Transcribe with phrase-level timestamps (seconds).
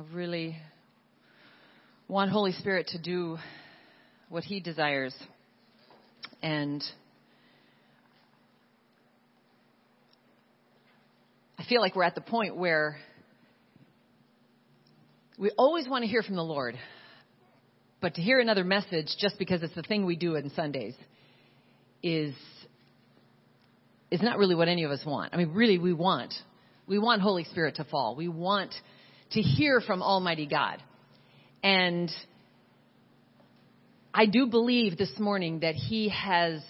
[0.00, 0.56] I really
[2.08, 3.36] want Holy Spirit to do
[4.30, 5.14] what He desires.
[6.42, 6.82] And
[11.58, 12.96] I feel like we're at the point where
[15.38, 16.78] we always want to hear from the Lord,
[18.00, 20.94] but to hear another message just because it's the thing we do on Sundays
[22.02, 22.34] is
[24.10, 25.34] is not really what any of us want.
[25.34, 26.32] I mean, really, we want
[26.86, 28.16] we want Holy Spirit to fall.
[28.16, 28.72] We want
[29.32, 30.82] to hear from Almighty God,
[31.62, 32.10] and
[34.12, 36.62] I do believe this morning that He has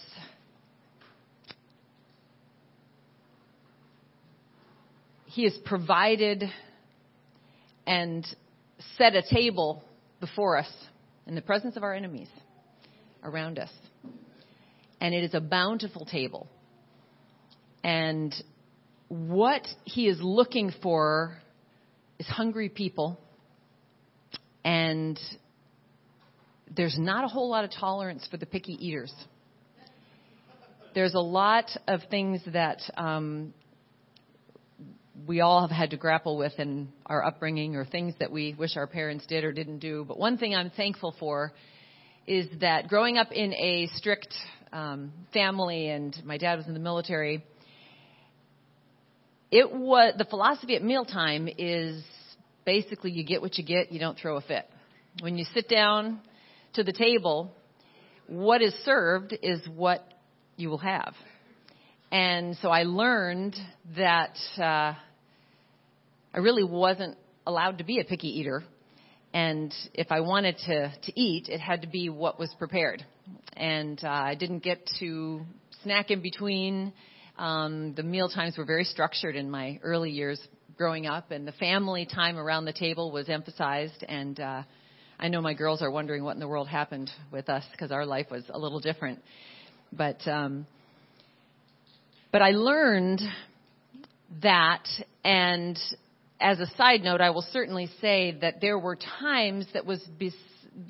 [5.25, 6.43] He has provided
[7.87, 8.27] and
[8.97, 9.81] set a table
[10.19, 10.67] before us
[11.25, 12.27] in the presence of our enemies
[13.23, 13.69] around us.
[14.99, 16.47] And it is a bountiful table.
[17.83, 18.35] And
[19.07, 21.37] what he is looking for
[22.21, 23.19] is hungry people.
[24.63, 25.19] And
[26.75, 29.11] there's not a whole lot of tolerance for the picky eaters.
[30.93, 33.55] There's a lot of things that um,
[35.25, 38.77] we all have had to grapple with in our upbringing or things that we wish
[38.77, 40.05] our parents did or didn't do.
[40.07, 41.53] But one thing I'm thankful for
[42.27, 44.31] is that growing up in a strict
[44.71, 47.43] um, family and my dad was in the military,
[49.51, 52.03] it was the philosophy at mealtime is
[52.65, 54.65] basically you get what you get, you don't throw a fit.
[55.19, 56.21] When you sit down
[56.73, 57.51] to the table,
[58.27, 60.07] what is served is what
[60.55, 61.13] you will have.
[62.13, 63.55] And so I learned
[63.97, 64.93] that uh,
[66.33, 68.63] I really wasn't allowed to be a picky eater.
[69.33, 73.05] And if I wanted to, to eat, it had to be what was prepared.
[73.55, 75.41] And uh, I didn't get to
[75.83, 76.93] snack in between.
[77.41, 80.39] Um, the meal times were very structured in my early years
[80.77, 84.03] growing up, and the family time around the table was emphasized.
[84.07, 84.61] And uh,
[85.19, 88.05] I know my girls are wondering what in the world happened with us because our
[88.05, 89.23] life was a little different.
[89.91, 90.67] But um,
[92.31, 93.21] but I learned
[94.43, 94.85] that,
[95.23, 95.79] and
[96.39, 100.35] as a side note, I will certainly say that there were times that was bes-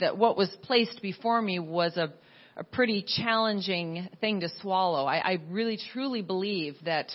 [0.02, 2.12] that what was placed before me was a,
[2.58, 5.06] a pretty challenging thing to swallow.
[5.06, 7.12] I, I really truly believe that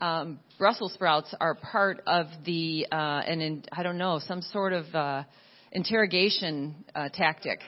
[0.00, 4.72] um, Brussels sprouts are part of the uh, and in, I don't know some sort
[4.72, 5.24] of uh,
[5.70, 7.60] interrogation uh, tactic.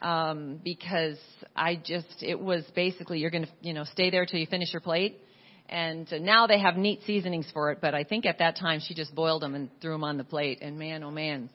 [0.00, 1.16] Um, because
[1.54, 4.72] I just, it was basically, you're going to, you know, stay there till you finish
[4.72, 5.20] your plate
[5.68, 8.94] and now they have neat seasonings for it, but I think at that time she
[8.94, 10.58] just boiled them and threw them on the plate.
[10.60, 11.48] And man, oh man,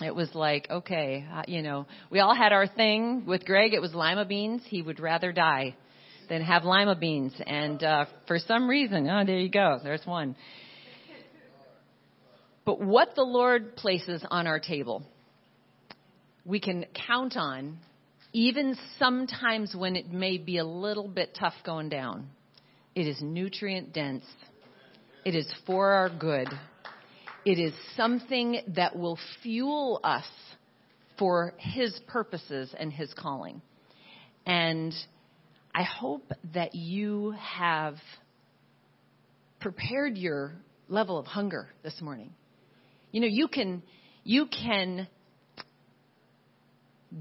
[0.00, 3.24] it was like, okay, uh, you know, we all had our thing.
[3.26, 4.62] With Greg, it was lima beans.
[4.66, 5.76] He would rather die
[6.28, 7.34] than have lima beans.
[7.46, 9.78] And uh, for some reason, oh, there you go.
[9.82, 10.34] There's one.
[12.64, 15.02] But what the Lord places on our table,
[16.44, 17.78] we can count on,
[18.32, 22.28] even sometimes when it may be a little bit tough going down.
[22.94, 24.24] It is nutrient dense.
[25.24, 26.48] It is for our good.
[27.44, 30.26] It is something that will fuel us
[31.18, 33.62] for His purposes and His calling.
[34.46, 34.94] And
[35.74, 37.96] I hope that you have
[39.60, 40.54] prepared your
[40.88, 42.32] level of hunger this morning.
[43.10, 43.82] You know, you can,
[44.24, 45.08] you can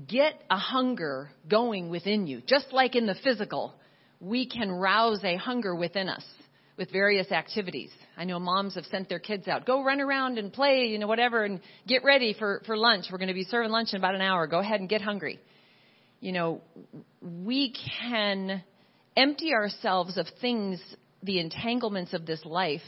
[0.07, 3.73] get a hunger going within you, just like in the physical
[4.19, 6.23] we can rouse a hunger within us
[6.77, 7.89] with various activities.
[8.17, 9.65] I know moms have sent their kids out.
[9.65, 13.05] Go run around and play, you know, whatever, and get ready for, for lunch.
[13.11, 14.47] We're going to be serving lunch in about an hour.
[14.47, 15.39] Go ahead and get hungry.
[16.19, 16.61] You know,
[17.21, 18.63] we can
[19.15, 20.79] empty ourselves of things,
[21.23, 22.81] the entanglements of this life,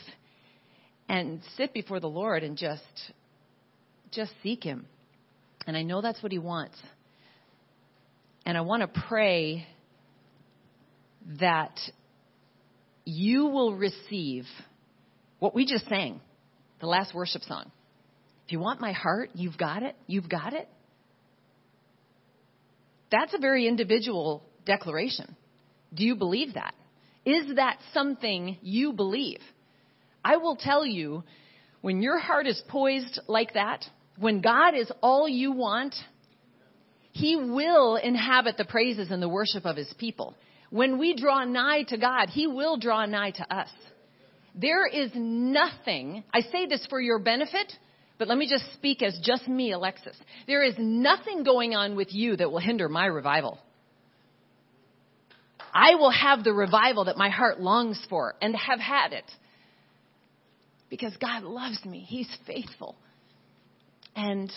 [1.09, 2.83] and sit before the Lord and just,
[4.11, 4.85] just seek Him.
[5.65, 6.77] And I know that's what He wants.
[8.45, 9.65] And I want to pray
[11.39, 11.79] that
[13.05, 14.45] you will receive
[15.43, 16.21] what we just sang,
[16.79, 17.69] the last worship song.
[18.45, 19.93] If you want my heart, you've got it.
[20.07, 20.69] You've got it.
[23.11, 25.35] That's a very individual declaration.
[25.93, 26.73] Do you believe that?
[27.25, 29.41] Is that something you believe?
[30.23, 31.25] I will tell you,
[31.81, 33.83] when your heart is poised like that,
[34.17, 35.93] when God is all you want,
[37.11, 40.37] He will inhabit the praises and the worship of His people.
[40.69, 43.67] When we draw nigh to God, He will draw nigh to us.
[44.55, 47.73] There is nothing, I say this for your benefit,
[48.19, 50.15] but let me just speak as just me, Alexis.
[50.45, 53.59] There is nothing going on with you that will hinder my revival.
[55.73, 59.25] I will have the revival that my heart longs for and have had it.
[60.89, 62.05] Because God loves me.
[62.07, 62.95] He's faithful.
[64.15, 64.51] And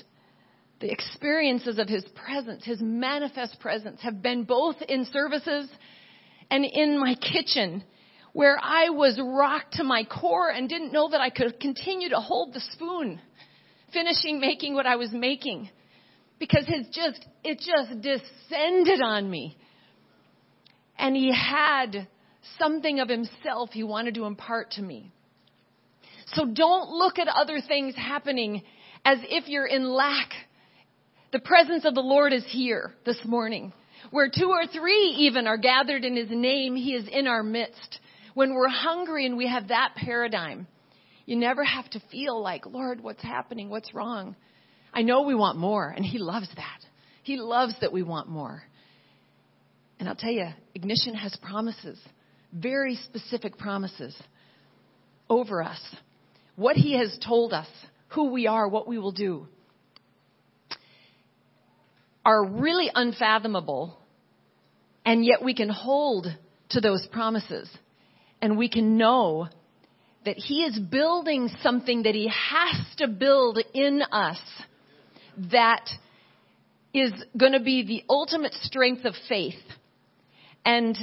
[0.81, 5.71] the experiences of his presence, his manifest presence, have been both in services
[6.51, 7.83] and in my kitchen
[8.37, 12.21] where I was rocked to my core and didn't know that I could continue to
[12.21, 13.19] hold the spoon,
[13.95, 15.71] finishing making what I was making.
[16.39, 19.57] Because his just, it just descended on me.
[20.99, 22.09] And he had
[22.59, 25.11] something of himself he wanted to impart to me.
[26.35, 28.63] So don't look at other things happening
[29.03, 30.29] as if you're in lack.
[31.33, 33.73] The presence of the Lord is here this morning.
[34.11, 38.01] Where two or three even are gathered in His name, He is in our midst.
[38.37, 40.67] When we're hungry and we have that paradigm,
[41.25, 43.71] you never have to feel like, Lord, what's happening?
[43.71, 44.37] What's wrong?
[44.93, 46.81] I know we want more, and He loves that.
[47.23, 48.63] He loves that we want more.
[49.99, 51.99] And I'll tell you, Ignition has promises,
[52.53, 54.15] very specific promises
[55.31, 55.81] over us.
[56.57, 57.69] What He has told us,
[58.09, 59.49] who we are, what we will do
[62.23, 63.99] are really unfathomable,
[65.07, 66.27] and yet we can hold
[66.69, 67.71] to those promises.
[68.47, 69.49] And we can know
[70.25, 74.39] that He is building something that He has to build in us
[75.51, 75.85] that
[76.95, 79.59] is going to be the ultimate strength of faith.
[80.65, 80.97] And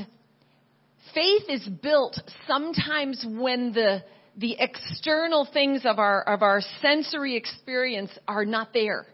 [1.13, 2.17] faith is built
[2.47, 4.05] sometimes when the
[4.37, 9.05] the external things of our of our sensory experience are not there.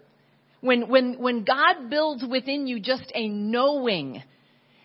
[0.61, 4.21] When, when, when God builds within you just a knowing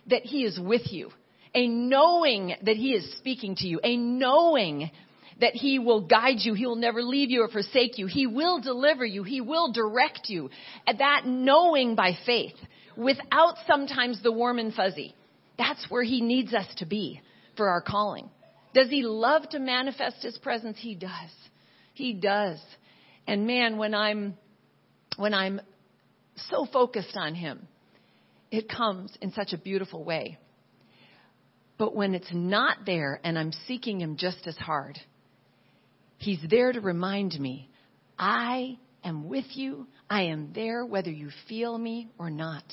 [0.07, 1.11] that He is with you,
[1.55, 4.91] a knowing that He is speaking to you, a knowing
[5.41, 8.61] that He will guide you, He will never leave you or forsake you, He will
[8.61, 10.51] deliver you, He will direct you.
[10.87, 12.55] That knowing by faith,
[12.97, 15.15] without sometimes the warm and fuzzy.
[15.57, 17.21] That's where He needs us to be
[17.57, 18.29] for our calling.
[18.75, 20.79] Does He love to manifest His presence?
[20.81, 21.31] He does.
[21.95, 22.59] He does.
[23.27, 24.37] And man, when I'm
[25.17, 25.61] when I'm
[26.49, 27.69] so focused on Him,
[28.51, 30.39] it comes in such a beautiful way.
[31.77, 34.99] But when it's not there and I'm seeking Him just as hard,
[36.19, 37.69] He's there to remind me,
[38.19, 39.87] I am with you.
[40.09, 42.65] I am there whether you feel me or not.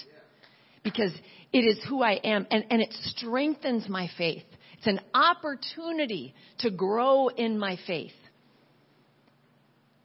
[0.83, 1.11] Because
[1.51, 4.43] it is who I am and, and it strengthens my faith.
[4.77, 8.13] It's an opportunity to grow in my faith.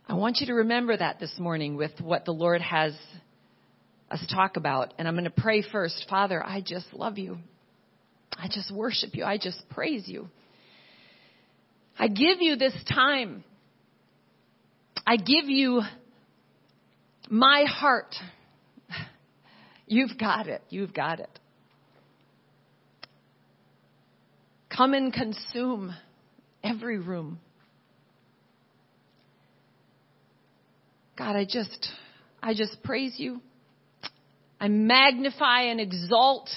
[0.08, 2.92] I want you to remember that this morning with what the Lord has
[4.10, 4.94] us talk about.
[4.98, 6.04] And I'm going to pray first.
[6.08, 7.38] Father, I just love you.
[8.32, 9.24] I just worship you.
[9.24, 10.28] I just praise you.
[11.98, 13.44] I give you this time.
[15.06, 15.82] I give you
[17.30, 18.14] my heart.
[19.86, 20.62] You've got it.
[20.68, 21.38] You've got it.
[24.68, 25.94] Come and consume
[26.62, 27.40] every room.
[31.16, 31.88] God, I just,
[32.42, 33.40] I just praise you.
[34.60, 36.50] I magnify and exalt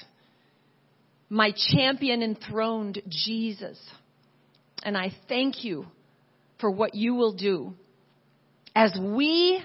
[1.30, 3.80] my champion enthroned Jesus.
[4.84, 5.86] And I thank you
[6.60, 7.74] for what you will do
[8.76, 9.62] as we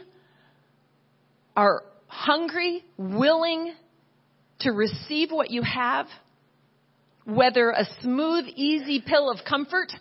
[1.56, 3.72] are hungry, willing
[4.61, 6.06] to receive what you have,
[7.25, 9.93] whether a smooth, easy pill of comfort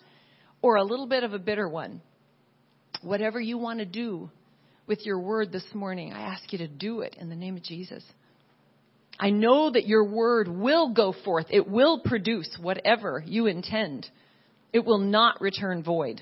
[0.61, 2.01] or a little bit of a bitter one.
[3.01, 4.29] Whatever you want to do
[4.87, 7.63] with your word this morning, I ask you to do it in the name of
[7.63, 8.03] Jesus.
[9.23, 11.45] I know that your word will go forth.
[11.49, 14.05] It will produce whatever you intend.
[14.73, 16.21] It will not return void.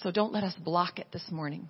[0.00, 1.68] So don't let us block it this morning.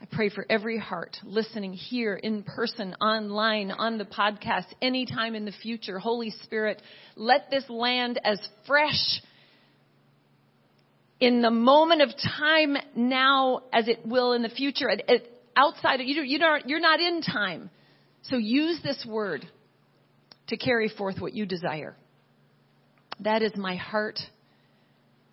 [0.00, 5.44] I pray for every heart listening here in person, online, on the podcast, anytime in
[5.44, 5.98] the future.
[5.98, 6.80] Holy Spirit,
[7.14, 9.20] let this land as fresh
[11.20, 12.08] in the moment of
[12.38, 14.88] time now as it will in the future.
[14.88, 17.68] At, at, outside of you, you don't, you're not in time.
[18.24, 19.46] So use this word
[20.48, 21.96] to carry forth what you desire.
[23.20, 24.18] That is my heart.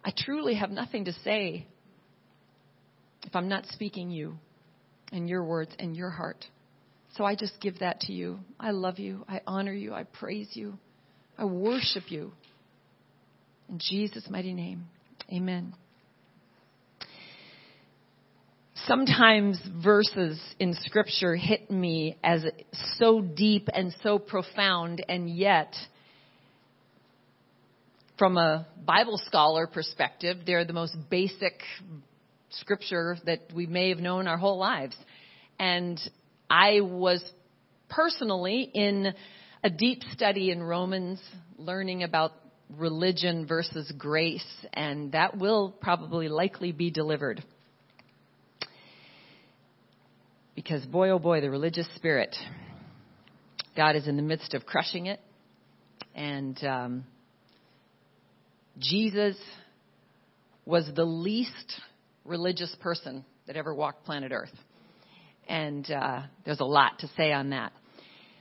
[0.03, 1.67] I truly have nothing to say
[3.23, 4.37] if I'm not speaking you
[5.11, 6.45] and your words and your heart.
[7.17, 8.39] So I just give that to you.
[8.59, 9.25] I love you.
[9.27, 9.93] I honor you.
[9.93, 10.77] I praise you.
[11.37, 12.31] I worship you.
[13.69, 14.85] In Jesus' mighty name.
[15.31, 15.73] Amen.
[18.87, 22.43] Sometimes verses in scripture hit me as
[22.97, 25.75] so deep and so profound and yet
[28.17, 31.61] from a Bible scholar perspective, they're the most basic
[32.49, 34.95] scripture that we may have known our whole lives.
[35.59, 35.99] And
[36.49, 37.23] I was
[37.89, 39.13] personally in
[39.63, 41.19] a deep study in Romans,
[41.57, 42.31] learning about
[42.77, 47.43] religion versus grace, and that will probably likely be delivered.
[50.55, 52.35] Because boy, oh boy, the religious spirit,
[53.75, 55.19] God is in the midst of crushing it.
[56.13, 57.03] And um,
[58.79, 59.37] Jesus
[60.65, 61.81] was the least
[62.25, 64.53] religious person that ever walked planet Earth.
[65.47, 67.73] And uh, there's a lot to say on that.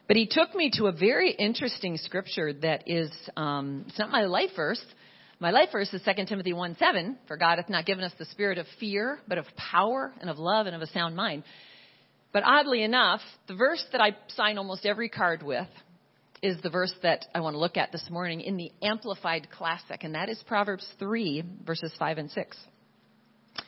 [0.06, 4.22] But he took me to a very interesting scripture that is, um, it's not my
[4.22, 4.84] life verse.
[5.38, 7.16] My life verse is 2 Timothy 1 7.
[7.28, 10.38] For God hath not given us the spirit of fear, but of power and of
[10.38, 11.44] love and of a sound mind.
[12.32, 15.66] But oddly enough, the verse that I sign almost every card with
[16.42, 20.02] is the verse that I want to look at this morning in the Amplified Classic,
[20.04, 22.56] and that is Proverbs 3, verses 5 and 6.
[23.58, 23.64] I'm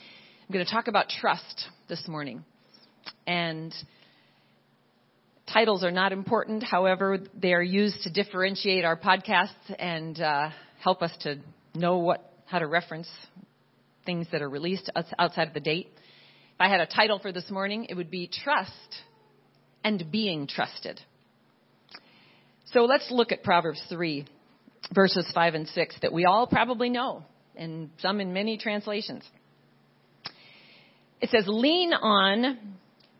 [0.52, 2.44] going to talk about trust this morning.
[3.26, 3.74] And
[5.52, 6.62] titles are not important.
[6.62, 10.50] However, they are used to differentiate our podcasts and uh,
[10.80, 11.38] help us to
[11.74, 13.08] know what how to reference
[14.04, 15.88] things that are released outside of the date.
[16.54, 18.70] If I had a title for this morning, it would be Trust
[19.82, 21.00] and Being Trusted.
[22.66, 24.26] So let's look at Proverbs 3,
[24.94, 27.24] verses 5 and 6 that we all probably know,
[27.56, 29.24] and some in many translations.
[31.20, 32.58] It says, Lean on,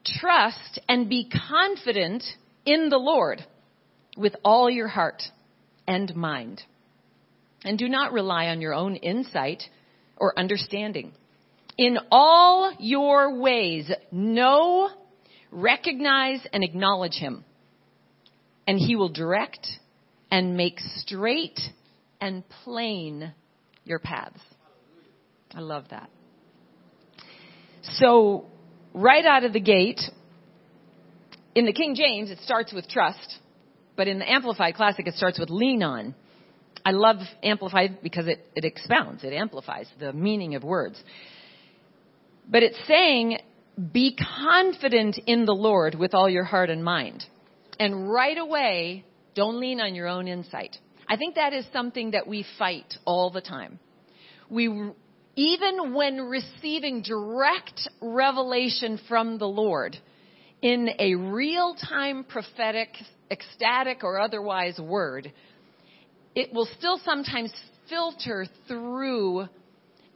[0.04, 2.24] trust, and be confident
[2.64, 3.44] in the Lord
[4.16, 5.22] with all your heart
[5.86, 6.62] and mind.
[7.64, 9.62] And do not rely on your own insight
[10.16, 11.12] or understanding.
[11.78, 14.90] In all your ways, know,
[15.50, 17.44] recognize, and acknowledge Him.
[18.66, 19.66] And He will direct
[20.30, 21.58] and make straight
[22.20, 23.32] and plain
[23.84, 24.40] your paths.
[25.54, 26.08] I love that.
[27.82, 28.46] So,
[28.94, 30.00] right out of the gate,
[31.54, 33.38] in the King James, it starts with trust,
[33.96, 36.14] but in the Amplified Classic, it starts with lean on.
[36.84, 41.02] I love Amplified because it, it expounds, it amplifies the meaning of words.
[42.48, 43.38] But it's saying,
[43.92, 47.24] be confident in the Lord with all your heart and mind.
[47.78, 50.76] And right away, don't lean on your own insight.
[51.08, 53.78] I think that is something that we fight all the time.
[54.50, 54.68] We,
[55.36, 59.96] even when receiving direct revelation from the Lord
[60.60, 62.90] in a real time prophetic,
[63.30, 65.32] ecstatic, or otherwise word,
[66.34, 67.52] it will still sometimes
[67.88, 69.46] filter through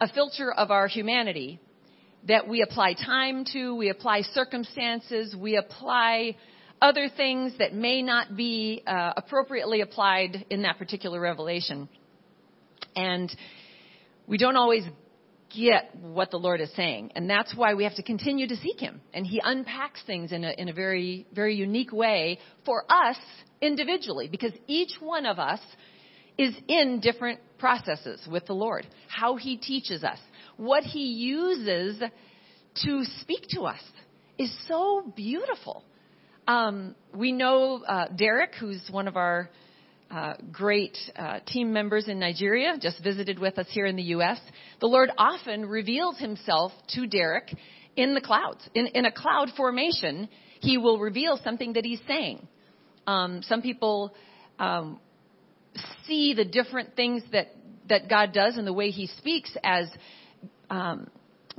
[0.01, 1.59] a filter of our humanity
[2.27, 6.37] that we apply time to, we apply circumstances, we apply
[6.83, 11.89] other things that may not be uh, appropriately applied in that particular revelation.
[12.95, 13.35] And
[14.27, 14.85] we don't always
[15.55, 17.13] get what the Lord is saying.
[17.15, 19.01] And that's why we have to continue to seek Him.
[19.15, 23.17] And He unpacks things in a, in a very, very unique way for us
[23.61, 25.61] individually, because each one of us
[26.37, 28.87] is in different processes with the Lord.
[29.09, 30.19] How He teaches us,
[30.57, 32.01] what He uses
[32.85, 33.81] to speak to us
[34.39, 35.85] is so beautiful.
[36.47, 39.51] Um, we know uh, Derek, who's one of our
[40.11, 44.39] uh, great uh, team members in Nigeria, just visited with us here in the U.S.
[44.81, 47.53] The Lord often reveals Himself to Derek
[47.97, 48.69] in the clouds.
[48.75, 50.29] In, in a cloud formation,
[50.61, 52.47] He will reveal something that He's saying.
[53.07, 54.15] Um, some people
[54.59, 55.01] um,
[56.07, 57.49] see the different things that
[57.89, 59.89] that God does and the way He speaks as
[60.71, 61.09] um,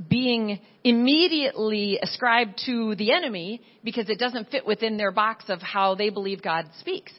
[0.10, 5.96] being immediately ascribed to the enemy because it doesn't fit within their box of how
[5.96, 7.12] they believe God speaks.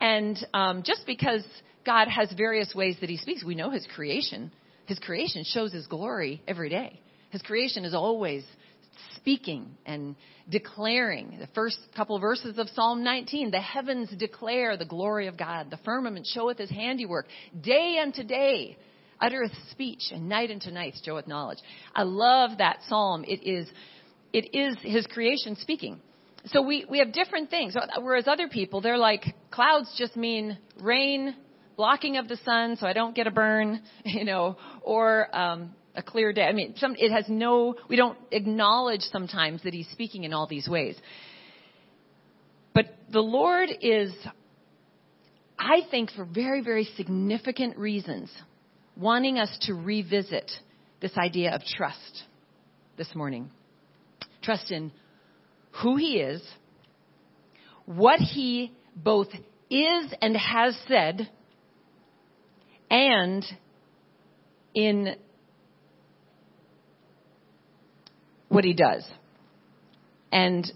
[0.00, 1.44] And um, just because
[1.84, 4.52] God has various ways that He speaks, we know His creation.
[4.86, 7.00] His creation shows His glory every day.
[7.30, 8.44] His creation is always
[9.16, 10.16] speaking and
[10.48, 11.36] declaring.
[11.40, 15.70] The first couple of verses of Psalm 19 the heavens declare the glory of God,
[15.70, 17.26] the firmament showeth His handiwork.
[17.60, 18.76] Day unto day
[19.20, 21.58] uttereth speech, and night unto night showeth knowledge.
[21.94, 23.24] I love that psalm.
[23.26, 23.68] It is,
[24.32, 26.00] it is his creation speaking.
[26.46, 27.76] So we, we have different things.
[28.00, 31.34] Whereas other people, they're like, clouds just mean rain,
[31.76, 36.02] blocking of the sun so I don't get a burn, you know, or um, a
[36.02, 36.44] clear day.
[36.44, 40.46] I mean, some, it has no, we don't acknowledge sometimes that he's speaking in all
[40.46, 40.96] these ways.
[42.74, 44.12] But the Lord is,
[45.58, 48.30] I think, for very, very significant reasons,
[49.00, 50.50] wanting us to revisit
[51.00, 52.24] this idea of trust
[52.98, 53.50] this morning.
[54.42, 54.92] Trust in
[55.82, 56.42] who He is,
[57.86, 59.28] what He both
[59.70, 61.30] is and has said,
[62.90, 63.44] and
[64.74, 65.16] in
[68.48, 69.04] what He does.
[70.30, 70.70] And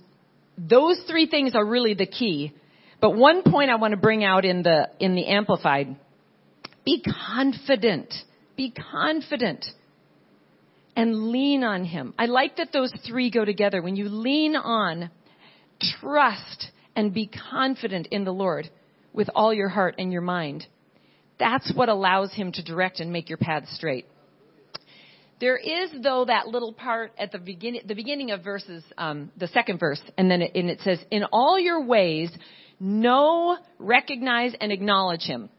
[0.57, 2.55] those three things are really the key.
[3.03, 5.97] But one point I want to bring out in the, in the Amplified
[6.85, 8.13] be confident.
[8.57, 9.65] Be confident.
[10.97, 12.15] and lean on Him.
[12.19, 13.83] I like that those three go together.
[13.83, 15.11] When you lean on,
[16.01, 18.71] trust, and be confident in the Lord
[19.13, 20.67] with all your heart and your mind.
[21.39, 24.07] That's what allows Him to direct and make your path straight.
[25.41, 29.49] There is, though, that little part at the beginning, the beginning of verses, um, the
[29.49, 32.31] second verse, and then it, and it says, "In all your ways,
[32.79, 35.51] know, recognize, and acknowledge Him."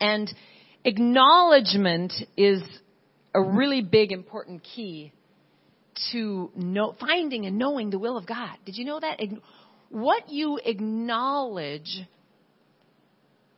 [0.00, 0.32] And
[0.84, 2.62] acknowledgement is
[3.34, 5.12] a really big, important key
[6.12, 8.56] to know, finding and knowing the will of God.
[8.64, 9.20] Did you know that?
[9.90, 12.00] What you acknowledge,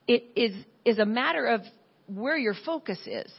[0.07, 0.55] it is,
[0.85, 1.61] is a matter of
[2.07, 3.33] where your focus is.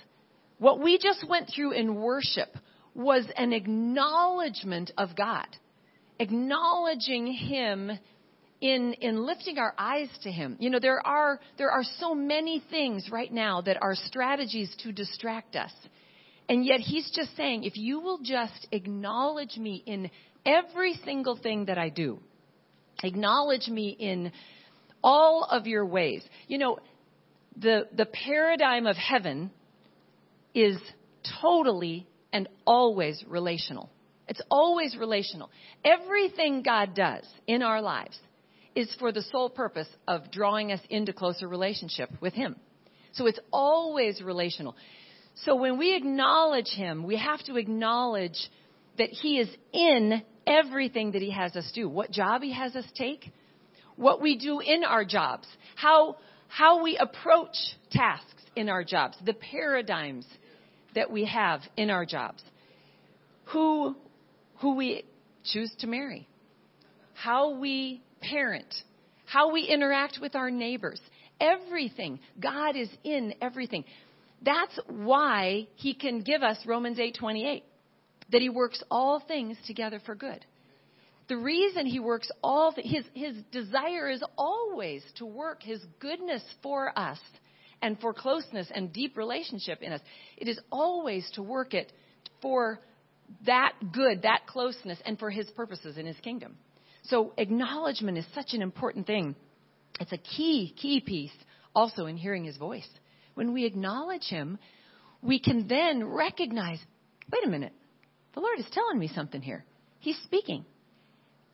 [0.58, 2.50] What we just went through in worship
[2.94, 5.48] was an acknowledgement of God,
[6.20, 7.92] acknowledging Him
[8.62, 10.58] in, in lifting our eyes to Him.
[10.60, 14.92] You know, there are, there are so many things right now that are strategies to
[14.92, 15.72] distract us.
[16.48, 20.10] And yet He's just saying, if you will just acknowledge me in
[20.46, 22.20] every single thing that I do,
[23.04, 24.32] acknowledge me in
[25.04, 26.24] all of your ways.
[26.48, 26.80] You know,
[27.58, 29.52] the, the paradigm of heaven
[30.54, 30.78] is
[31.42, 33.90] totally and always relational.
[34.28, 35.52] It's always relational.
[35.84, 38.18] Everything God does in our lives
[38.76, 42.58] is for the sole purpose of drawing us into closer relationship with Him.
[43.14, 44.76] So it's always relational.
[45.44, 48.38] So when we acknowledge Him, we have to acknowledge
[48.98, 51.88] that He is in everything that He has us do.
[51.88, 53.32] What job He has us take,
[53.96, 56.18] what we do in our jobs, how,
[56.48, 57.56] how we approach
[57.92, 60.26] tasks in our jobs, the paradigms
[60.96, 62.44] that we have in our jobs,
[63.46, 63.96] who,
[64.58, 65.04] who we
[65.44, 66.28] choose to marry,
[67.14, 68.74] how we parent,
[69.26, 71.00] how we interact with our neighbors,
[71.40, 72.20] everything.
[72.40, 73.86] God is in everything.
[74.42, 77.64] That's why he can give us Romans 8:28
[78.30, 80.46] that he works all things together for good.
[81.28, 86.44] The reason he works all th- his his desire is always to work his goodness
[86.62, 87.20] for us
[87.82, 90.02] and for closeness and deep relationship in us.
[90.38, 91.92] It is always to work it
[92.42, 92.80] for
[93.46, 96.58] that good, that closeness and for his purposes in his kingdom.
[97.10, 99.36] So acknowledgement is such an important thing.
[100.00, 101.32] It's a key, key piece
[101.76, 102.88] also in hearing his voice.
[103.36, 104.58] When we acknowledge him,
[105.22, 106.80] we can then recognize,
[107.32, 107.74] wait a minute,
[108.34, 109.64] the Lord is telling me something here.
[110.00, 110.66] He's speaking.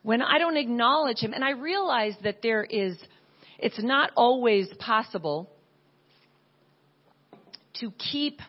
[0.04, 2.98] When I don't acknowledge him, and I realize that there is,
[3.60, 5.50] it's not always possible
[7.80, 8.40] to keep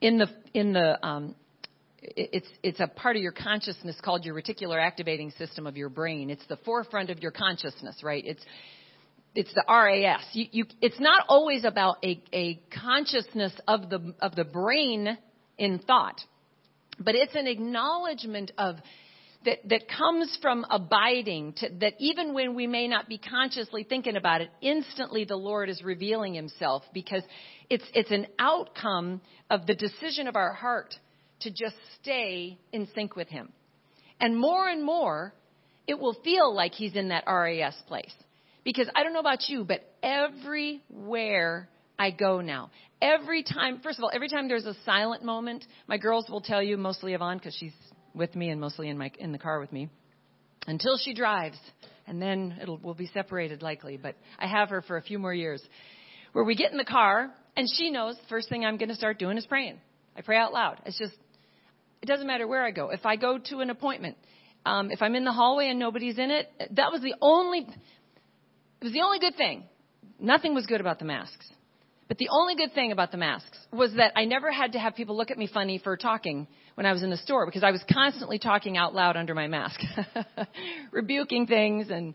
[0.00, 1.34] in the, in the, um,
[2.02, 6.30] it's it's a part of your consciousness called your reticular activating system of your brain.
[6.30, 8.24] It's the forefront of your consciousness, right?
[8.24, 8.42] It's
[9.34, 10.22] it's the RAS.
[10.32, 15.18] You, you, it's not always about a, a consciousness of the of the brain
[15.58, 16.20] in thought,
[16.98, 18.76] but it's an acknowledgement of
[19.44, 21.52] that that comes from abiding.
[21.58, 25.68] To, that even when we may not be consciously thinking about it, instantly the Lord
[25.68, 27.22] is revealing Himself because
[27.68, 30.94] it's it's an outcome of the decision of our heart
[31.40, 33.52] to just stay in sync with Him.
[34.20, 35.32] And more and more,
[35.86, 38.12] it will feel like He's in that RAS place.
[38.64, 44.04] Because I don't know about you, but everywhere I go now, every time, first of
[44.04, 47.56] all, every time there's a silent moment, my girls will tell you, mostly Yvonne, because
[47.58, 47.72] she's
[48.14, 49.88] with me and mostly in my in the car with me,
[50.66, 51.56] until she drives,
[52.06, 53.96] and then it'll we'll be separated likely.
[53.96, 55.62] But I have her for a few more years,
[56.32, 58.94] where we get in the car and she knows the first thing I'm going to
[58.94, 59.78] start doing is praying.
[60.16, 60.80] I pray out loud.
[60.86, 61.14] It's just
[62.02, 62.90] it doesn't matter where I go.
[62.90, 64.16] If I go to an appointment,
[64.64, 68.84] um, if I'm in the hallway and nobody's in it, that was the only, it
[68.84, 69.64] was the only good thing.
[70.18, 71.46] Nothing was good about the masks.
[72.08, 74.96] But the only good thing about the masks was that I never had to have
[74.96, 77.70] people look at me funny for talking when I was in the store because I
[77.70, 79.78] was constantly talking out loud under my mask,
[80.90, 82.14] rebuking things and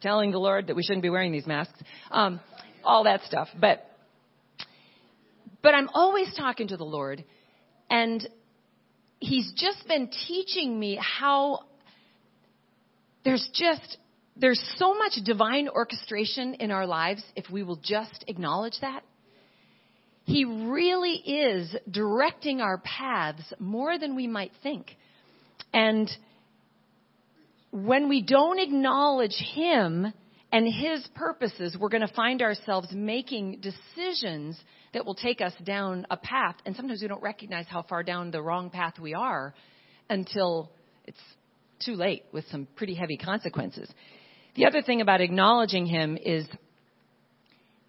[0.00, 1.78] telling the Lord that we shouldn't be wearing these masks,
[2.10, 2.40] um,
[2.82, 3.46] all that stuff.
[3.60, 3.86] But
[5.62, 7.22] but I'm always talking to the Lord,
[7.88, 8.26] and
[9.20, 11.60] he's just been teaching me how
[13.24, 13.98] there's just
[14.36, 19.02] there's so much divine orchestration in our lives if we will just acknowledge that.
[20.24, 24.96] He really is directing our paths more than we might think.
[25.74, 26.08] And
[27.70, 30.12] when we don't acknowledge Him
[30.52, 34.58] and His purposes, we're going to find ourselves making decisions
[34.92, 36.56] that will take us down a path.
[36.66, 39.54] And sometimes we don't recognize how far down the wrong path we are
[40.08, 40.70] until
[41.04, 41.18] it's
[41.84, 43.88] too late with some pretty heavy consequences.
[44.56, 46.46] The other thing about acknowledging Him is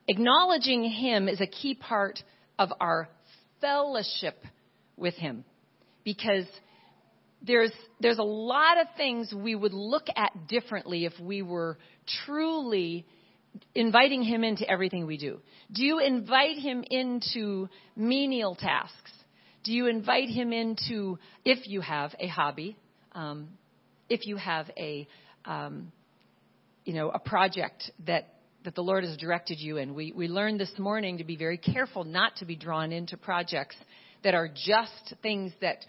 [0.07, 2.23] acknowledging Him is a key part
[2.59, 3.09] of our
[3.59, 4.43] fellowship
[4.97, 5.43] with Him.
[6.03, 6.45] because
[7.45, 11.77] there's there's a lot of things we would look at differently if we were
[12.25, 13.05] truly
[13.75, 15.39] inviting him into everything we do.
[15.71, 19.11] Do you invite him into menial tasks?
[19.63, 22.77] Do you invite him into if you have a hobby,
[23.13, 23.49] um,
[24.09, 25.07] if you have a
[25.45, 25.91] um,
[26.85, 28.33] you know a project that
[28.63, 29.93] that the Lord has directed you in.
[29.93, 33.75] We we learned this morning to be very careful not to be drawn into projects
[34.23, 35.85] that are just things that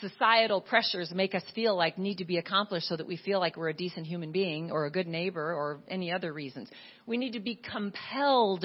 [0.00, 3.56] societal pressures make us feel like need to be accomplished so that we feel like
[3.56, 6.68] we're a decent human being or a good neighbor or any other reasons.
[7.06, 8.64] We need to be compelled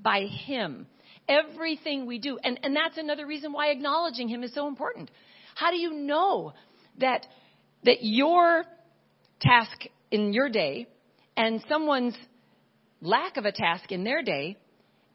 [0.00, 0.86] by Him.
[1.28, 2.38] Everything we do.
[2.42, 5.10] And, and that's another reason why acknowledging Him is so important.
[5.54, 6.52] How do you know
[6.98, 7.26] that,
[7.84, 8.64] that your
[9.40, 10.86] task in your day
[11.36, 12.16] and someone's
[13.00, 14.56] lack of a task in their day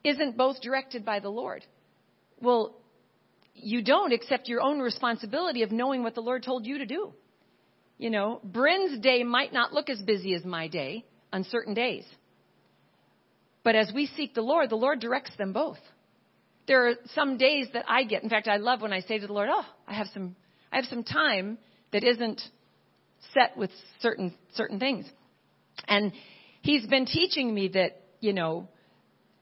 [0.03, 1.65] isn't both directed by the Lord?
[2.41, 2.75] Well,
[3.63, 7.13] you don't accept your own responsibility of knowing what the Lord told you to do.
[7.97, 12.05] You know, Bryn's day might not look as busy as my day on certain days.
[13.63, 15.77] But as we seek the Lord, the Lord directs them both.
[16.67, 18.23] There are some days that I get.
[18.23, 20.35] In fact, I love when I say to the Lord, "Oh, I have some
[20.71, 21.57] I have some time
[21.91, 22.41] that isn't
[23.33, 25.11] set with certain certain things."
[25.87, 26.13] And
[26.61, 28.67] he's been teaching me that, you know,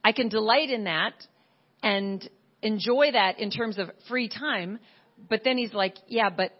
[0.03, 1.13] I can delight in that
[1.84, 2.27] and
[2.61, 4.79] enjoy that in terms of free time,
[5.29, 6.51] but then he's like, yeah, but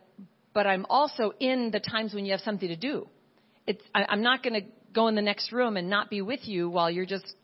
[0.54, 3.08] but I'm also in the times when you have something to do.
[3.68, 6.48] It's I, I'm not going to go in the next room and not be with
[6.48, 7.36] you while you're just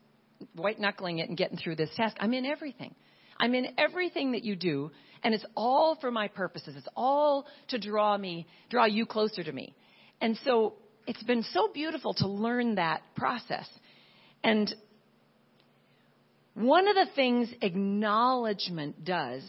[0.55, 2.15] white knuckling it and getting through this task.
[2.19, 2.95] I'm in everything.
[3.37, 4.91] I'm in everything that you do,
[5.23, 6.75] and it's all for my purposes.
[6.77, 9.75] It's all to draw me, draw you closer to me.
[10.21, 10.75] And so
[11.07, 13.67] it's been so beautiful to learn that process.
[14.43, 14.73] And
[16.53, 19.43] one of the things acknowledgement does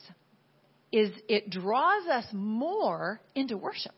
[0.91, 3.95] is it draws us more into worship.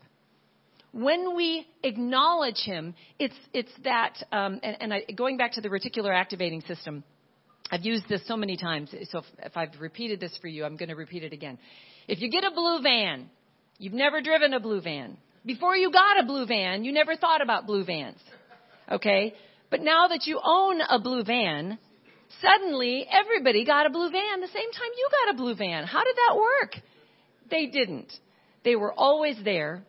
[0.91, 5.69] When we acknowledge Him, it's, it's that, um, and, and I, going back to the
[5.69, 7.03] reticular activating system,
[7.69, 10.75] I've used this so many times, so if, if I've repeated this for you, I'm
[10.75, 11.59] going to repeat it again.
[12.07, 13.29] If you get a blue van,
[13.77, 15.17] you've never driven a blue van.
[15.45, 18.19] Before you got a blue van, you never thought about blue vans.
[18.89, 19.33] Okay?
[19.69, 21.77] But now that you own a blue van,
[22.41, 25.85] Suddenly, everybody got a blue van the same time you got a blue van.
[25.85, 26.75] How did that work?
[27.49, 28.11] They didn't.
[28.63, 29.83] They were always there.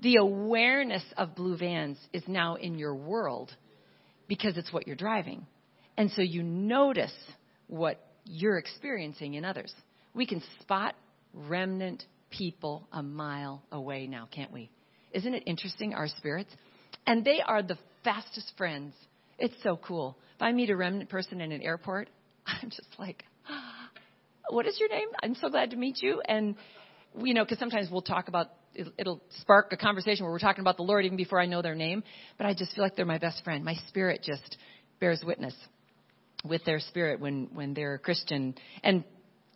[0.00, 3.50] The awareness of blue vans is now in your world
[4.28, 5.46] because it's what you're driving.
[5.96, 7.14] And so you notice
[7.66, 9.72] what you're experiencing in others.
[10.14, 10.94] We can spot
[11.32, 14.70] remnant people a mile away now, can't we?
[15.12, 16.50] Isn't it interesting, our spirits?
[17.06, 18.94] And they are the fastest friends.
[19.38, 20.16] It's so cool.
[20.36, 22.08] If I meet a remnant person in an airport,
[22.46, 23.24] I'm just like,
[24.50, 25.08] what is your name?
[25.22, 26.20] I'm so glad to meet you.
[26.26, 26.56] And,
[27.22, 28.48] you know, because sometimes we'll talk about,
[28.96, 31.74] it'll spark a conversation where we're talking about the Lord even before I know their
[31.74, 32.02] name.
[32.36, 33.64] But I just feel like they're my best friend.
[33.64, 34.56] My spirit just
[35.00, 35.54] bears witness
[36.44, 38.54] with their spirit when, when they're a Christian.
[38.82, 39.04] And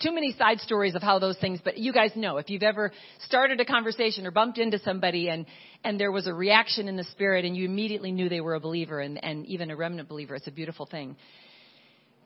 [0.02, 2.92] too many side stories of how those things, but you guys know if you've ever
[3.20, 5.46] started a conversation or bumped into somebody and,
[5.84, 8.60] and there was a reaction in the spirit and you immediately knew they were a
[8.60, 11.16] believer and, and even a remnant believer, it's a beautiful thing.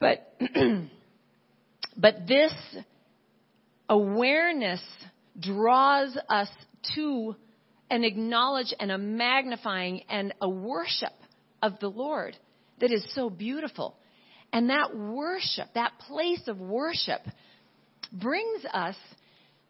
[0.01, 0.33] But,
[1.97, 2.53] but this
[3.89, 4.83] awareness
[5.39, 6.49] draws us
[6.95, 7.37] to
[7.91, 11.13] an acknowledge and a magnifying and a worship
[11.63, 12.37] of the Lord
[12.81, 13.97] that is so beautiful.
[14.53, 17.21] And that worship, that place of worship,
[18.13, 18.97] brings us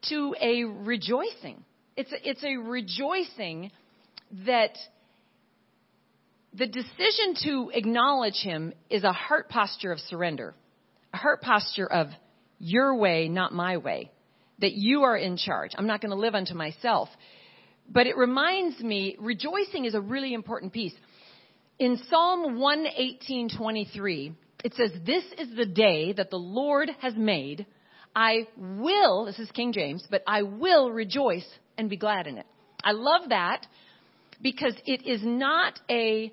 [0.09, 1.65] to a rejoicing.
[1.97, 3.71] It's a, it's a rejoicing
[4.47, 4.77] that
[6.53, 10.55] the decision to acknowledge Him is a heart posture of surrender,
[11.13, 12.09] a heart posture of
[12.59, 14.11] your way, not my way,
[14.61, 15.73] that you are in charge.
[15.77, 17.09] I'm not going to live unto myself.
[17.89, 20.95] But it reminds me, rejoicing is a really important piece.
[21.79, 27.67] In Psalm 118:23, it says, "This is the day that the Lord has made.
[28.17, 32.47] I will, this is King James, but I will rejoice and be glad in it.
[32.83, 33.67] I love that
[34.41, 36.33] because it is not a,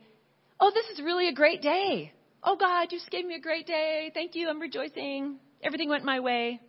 [0.62, 2.14] oh, this is really a great day.
[2.42, 4.12] Oh God, you just gave me a great day.
[4.14, 4.48] Thank you.
[4.48, 5.40] I'm rejoicing.
[5.62, 6.62] Everything went my way.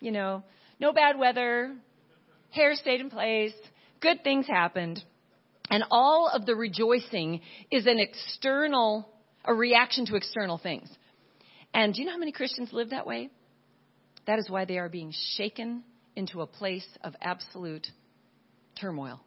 [0.00, 0.42] You know,
[0.80, 1.76] no bad weather.
[2.50, 3.52] Hair stayed in place.
[4.00, 5.04] Good things happened.
[5.68, 9.06] And all of the rejoicing is an external,
[9.44, 10.88] a reaction to external things.
[11.74, 13.28] And do you know how many Christians live that way?
[14.26, 15.82] That is why they are being shaken
[16.14, 17.86] into a place of absolute
[18.80, 19.20] turmoil.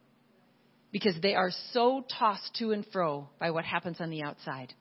[0.92, 4.72] Because they are so tossed to and fro by what happens on the outside.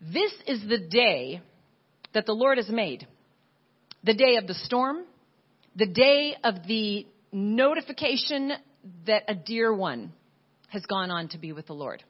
[0.00, 1.42] This is the day
[2.14, 3.06] that the Lord has made.
[4.04, 5.04] The day of the storm,
[5.76, 8.52] The day of the notification
[9.06, 10.12] that a dear one
[10.68, 12.02] has gone on to be with the Lord.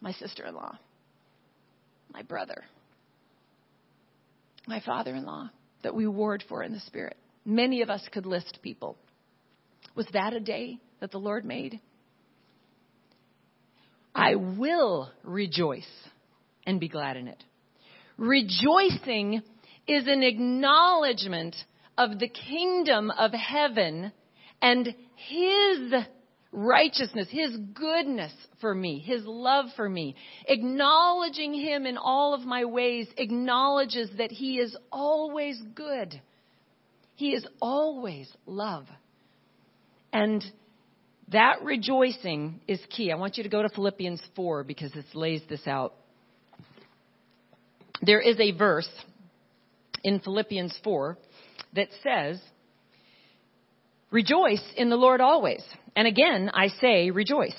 [0.00, 0.78] My sister in law,
[2.12, 2.64] my brother,
[4.66, 5.50] my father in law
[5.82, 7.16] that we warred for in the Spirit.
[7.44, 8.96] Many of us could list people.
[9.94, 11.80] Was that a day that the Lord made?
[14.14, 15.84] I will rejoice
[16.66, 17.42] and be glad in it.
[18.16, 19.42] Rejoicing
[19.86, 21.54] is an acknowledgement
[21.96, 24.12] of the kingdom of heaven
[24.60, 25.92] and His
[26.56, 30.16] righteousness, His goodness for me, His love for me.
[30.48, 36.20] Acknowledging Him in all of my ways acknowledges that He is always good.
[37.14, 38.86] He is always love.
[40.12, 40.42] And
[41.30, 43.12] that rejoicing is key.
[43.12, 45.94] I want you to go to Philippians 4 because this lays this out.
[48.00, 48.88] There is a verse
[50.04, 51.18] in Philippians 4
[51.74, 52.40] that says,
[54.10, 55.62] Rejoice in the Lord always.
[55.94, 57.56] And again, I say rejoice.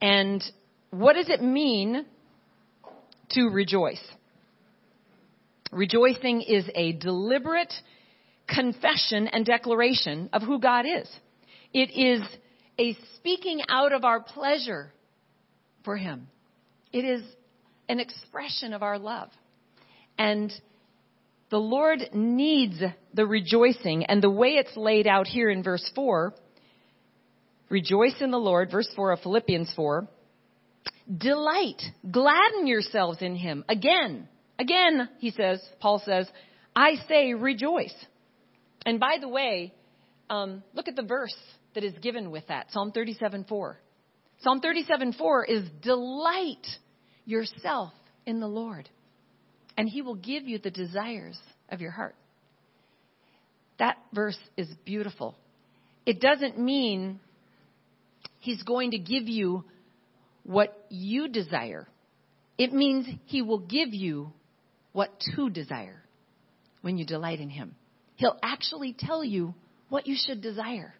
[0.00, 0.42] And
[0.90, 2.06] what does it mean
[3.30, 4.02] to rejoice?
[5.72, 7.72] Rejoicing is a deliberate
[8.48, 11.08] confession and declaration of who God is.
[11.72, 12.22] It is
[12.78, 14.92] a speaking out of our pleasure
[15.84, 16.26] for Him.
[16.92, 17.22] It is
[17.88, 19.28] an expression of our love.
[20.18, 20.52] And
[21.50, 22.80] the Lord needs
[23.12, 26.34] the rejoicing, and the way it's laid out here in verse 4
[27.68, 30.08] rejoice in the Lord, verse 4 of Philippians 4.
[31.16, 33.64] Delight, gladden yourselves in Him.
[33.68, 36.28] Again, again, he says, Paul says,
[36.74, 37.94] I say rejoice.
[38.86, 39.72] And by the way,
[40.28, 41.34] um, look at the verse
[41.74, 43.80] that is given with that Psalm 37 4.
[44.42, 46.66] Psalm 37 4 is delight
[47.24, 47.92] yourself
[48.26, 48.88] in the Lord,
[49.76, 52.14] and he will give you the desires of your heart.
[53.78, 55.36] That verse is beautiful.
[56.04, 57.20] It doesn't mean
[58.40, 59.64] he's going to give you
[60.42, 61.88] what you desire.
[62.58, 64.32] It means he will give you
[64.92, 66.02] what to desire
[66.82, 67.74] when you delight in him.
[68.16, 69.54] He'll actually tell you
[69.88, 70.94] what you should desire.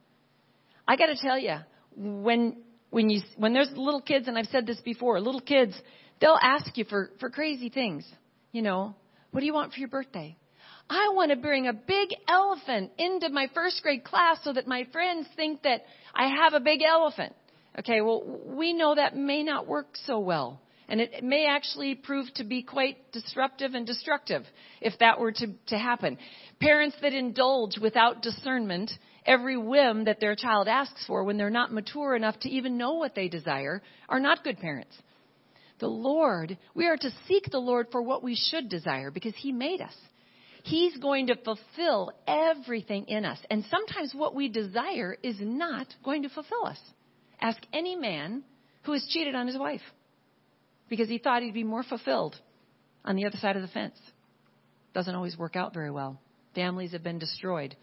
[0.87, 1.57] I got to tell you,
[1.97, 2.57] when
[2.91, 5.75] when you when there's little kids, and I've said this before, little kids,
[6.21, 8.05] they'll ask you for for crazy things.
[8.53, 8.95] You know,
[9.31, 10.37] what do you want for your birthday?
[10.89, 14.87] I want to bring a big elephant into my first grade class so that my
[14.91, 15.83] friends think that
[16.13, 17.33] I have a big elephant.
[17.79, 20.61] Okay, well, we know that may not work so well.
[20.89, 24.43] And it may actually prove to be quite disruptive and destructive
[24.81, 26.19] if that were to, to happen.
[26.61, 28.91] Parents that indulge without discernment
[29.25, 32.95] every whim that their child asks for when they're not mature enough to even know
[32.95, 34.97] what they desire are not good parents.
[35.81, 39.51] The Lord, we are to seek the Lord for what we should desire because He
[39.51, 39.95] made us.
[40.63, 43.39] He's going to fulfill everything in us.
[43.51, 46.79] And sometimes what we desire is not going to fulfill us.
[47.41, 48.43] Ask any man
[48.83, 49.81] who has cheated on his wife
[50.91, 52.37] because he thought he'd be more fulfilled
[53.07, 53.97] on the other side of the fence.
[54.93, 56.21] Doesn't always work out very well.
[56.55, 57.75] Families have been destroyed.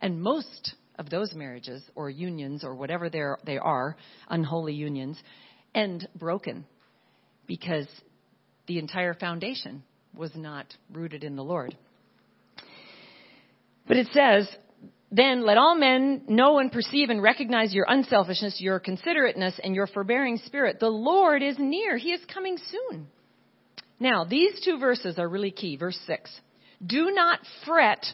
[0.00, 3.96] And most of those marriages or unions or whatever they are,
[4.28, 5.22] unholy unions,
[5.72, 6.64] end broken
[7.46, 7.86] because
[8.66, 9.82] the entire foundation
[10.14, 11.76] was not rooted in the Lord.
[13.86, 14.48] But it says,
[15.10, 19.86] then let all men know and perceive and recognize your unselfishness, your considerateness, and your
[19.86, 20.80] forbearing spirit.
[20.80, 21.96] The Lord is near.
[21.96, 23.06] He is coming soon.
[24.00, 25.76] Now, these two verses are really key.
[25.76, 26.30] Verse 6.
[26.84, 28.04] Do not fret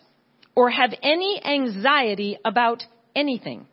[0.55, 2.83] or have any anxiety about
[3.17, 3.67] anything.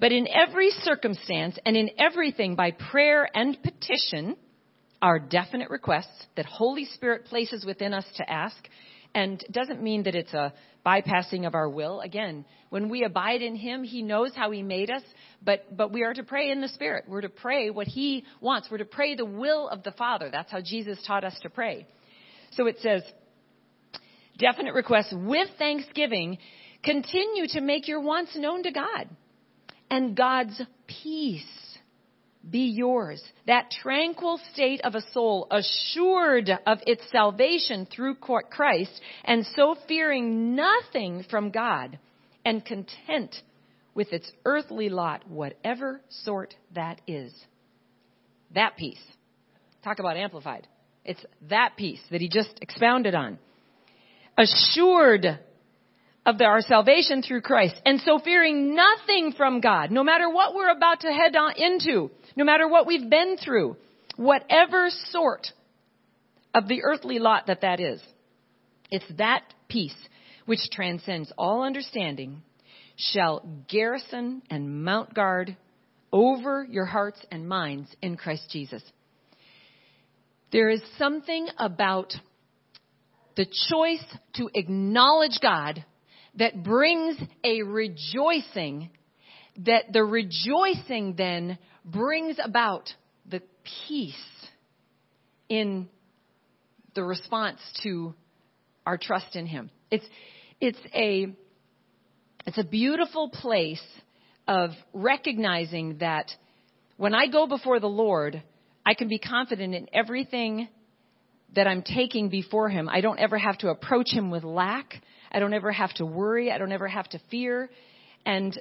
[0.00, 4.36] But in every circumstance and in everything by prayer and petition,
[5.02, 8.56] our definite requests that Holy Spirit places within us to ask,
[9.14, 10.52] and doesn't mean that it's a
[10.86, 12.00] bypassing of our will.
[12.00, 15.02] Again, when we abide in Him, He knows how He made us,
[15.44, 17.04] but, but we are to pray in the Spirit.
[17.08, 18.68] We're to pray what He wants.
[18.70, 20.30] We're to pray the will of the Father.
[20.30, 21.86] That's how Jesus taught us to pray.
[22.52, 23.02] So it says,
[24.38, 26.38] definite requests with thanksgiving,
[26.82, 29.08] continue to make your wants known to God.
[29.90, 31.44] And God's peace
[32.48, 33.22] be yours.
[33.46, 40.54] That tranquil state of a soul assured of its salvation through Christ and so fearing
[40.54, 41.98] nothing from God
[42.44, 43.34] and content
[43.94, 47.32] with its earthly lot, whatever sort that is.
[48.54, 49.02] That peace.
[49.84, 50.66] Talk about amplified.
[51.04, 53.38] It's that peace that he just expounded on.
[54.38, 55.38] Assured
[56.30, 60.54] of the, our salvation through Christ and so fearing nothing from God, no matter what
[60.54, 63.76] we're about to head on into no matter what we've been through,
[64.16, 65.48] whatever sort
[66.54, 68.00] of the earthly lot that that is.
[68.90, 69.96] It's that peace
[70.46, 72.42] which transcends all understanding
[72.96, 75.56] shall garrison and mount guard
[76.12, 78.82] over your hearts and minds in Christ Jesus.
[80.52, 82.12] There is something about
[83.36, 85.84] the choice to acknowledge God
[86.36, 88.90] that brings a rejoicing,
[89.58, 92.90] that the rejoicing then brings about
[93.28, 93.42] the
[93.88, 94.14] peace
[95.48, 95.88] in
[96.94, 98.14] the response to
[98.86, 99.70] our trust in Him.
[99.90, 100.04] It's,
[100.60, 101.26] it's a,
[102.46, 103.82] it's a beautiful place
[104.46, 106.30] of recognizing that
[106.96, 108.42] when I go before the Lord,
[108.84, 110.68] I can be confident in everything
[111.54, 112.88] that I'm taking before Him.
[112.88, 114.94] I don't ever have to approach Him with lack.
[115.30, 116.50] I don't ever have to worry.
[116.50, 117.70] I don't ever have to fear.
[118.26, 118.58] And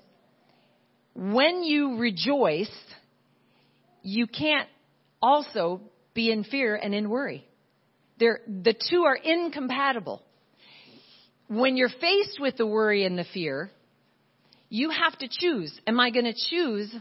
[1.15, 2.71] when you rejoice,
[4.03, 4.69] you can't
[5.21, 5.82] also
[6.13, 7.45] be in fear and in worry.
[8.19, 10.21] They're, the two are incompatible.
[11.47, 13.71] When you're faced with the worry and the fear,
[14.69, 15.77] you have to choose.
[15.88, 16.93] Am I going to choose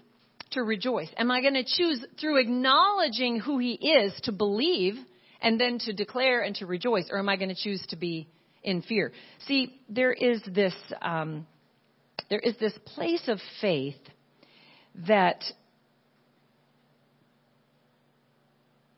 [0.53, 1.09] to rejoice?
[1.19, 4.95] Am I going to choose through acknowledging who He is to believe
[5.43, 7.09] and then to declare and to rejoice?
[7.11, 8.29] Or am I going to choose to be
[8.69, 9.13] in fear?
[9.47, 11.47] See, there is this, um,
[12.29, 13.97] there is this place of faith
[15.07, 15.43] that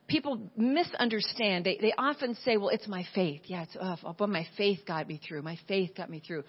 [0.08, 1.64] people misunderstand.
[1.64, 3.42] They, they often say, well, it's my faith.
[3.46, 5.42] Yeah, it's, oh, but my faith got me through.
[5.42, 6.42] My faith got me through.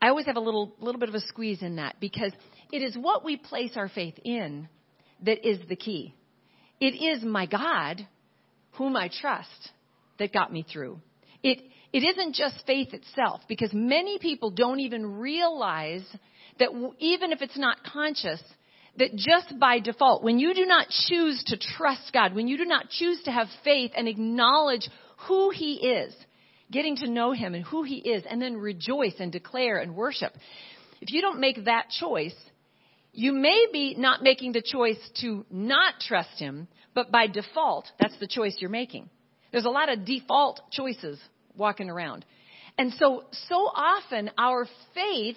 [0.00, 2.32] I always have a little, little bit of a squeeze in that because
[2.70, 4.68] it is what we place our faith in
[5.24, 6.14] that is the key.
[6.80, 8.06] It is my God,
[8.72, 9.70] whom I trust,
[10.18, 11.00] that got me through.
[11.42, 16.04] It, it isn't just faith itself because many people don't even realize
[16.58, 18.42] that even if it's not conscious,
[18.98, 22.64] that just by default, when you do not choose to trust God, when you do
[22.64, 24.88] not choose to have faith and acknowledge
[25.28, 26.14] who He is,
[26.70, 30.32] getting to know Him and who He is, and then rejoice and declare and worship,
[31.00, 32.34] if you don't make that choice,
[33.12, 38.18] you may be not making the choice to not trust Him, but by default, that's
[38.20, 39.08] the choice you're making.
[39.52, 41.20] There's a lot of default choices
[41.56, 42.24] walking around.
[42.78, 45.36] And so, so often our faith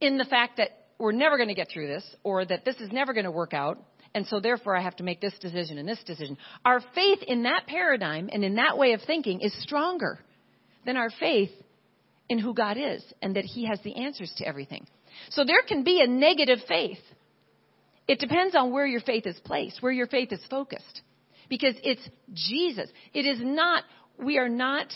[0.00, 2.90] in the fact that we're never going to get through this or that this is
[2.90, 3.78] never going to work out.
[4.14, 6.38] And so therefore I have to make this decision and this decision.
[6.64, 10.18] Our faith in that paradigm and in that way of thinking is stronger
[10.84, 11.50] than our faith
[12.28, 14.86] in who God is and that He has the answers to everything.
[15.30, 16.98] So there can be a negative faith.
[18.08, 21.02] It depends on where your faith is placed, where your faith is focused.
[21.52, 22.88] Because it's Jesus.
[23.12, 23.84] It is not,
[24.18, 24.86] we are not,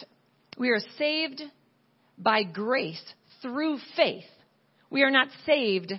[0.56, 1.42] we are saved
[2.16, 3.02] by grace
[3.42, 4.24] through faith.
[4.88, 5.92] We are not saved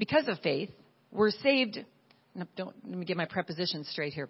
[0.00, 0.70] because of faith.
[1.12, 1.78] We're saved.
[2.34, 4.28] No, Don't let me get my prepositions straight here.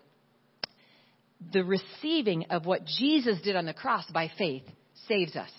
[1.51, 4.65] The receiving of what Jesus did on the cross by faith
[5.09, 5.51] saves us.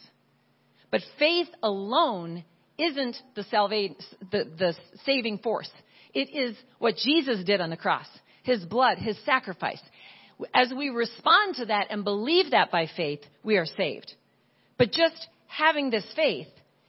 [0.91, 2.43] But faith alone
[2.78, 3.95] isn't the, salva-
[4.32, 5.72] the, the saving force.
[6.13, 8.06] It is what Jesus did on the cross.
[8.43, 9.82] His blood, His sacrifice.
[10.54, 14.13] As we respond to that and believe that by faith, we are saved.
[14.78, 16.47] But just having this faith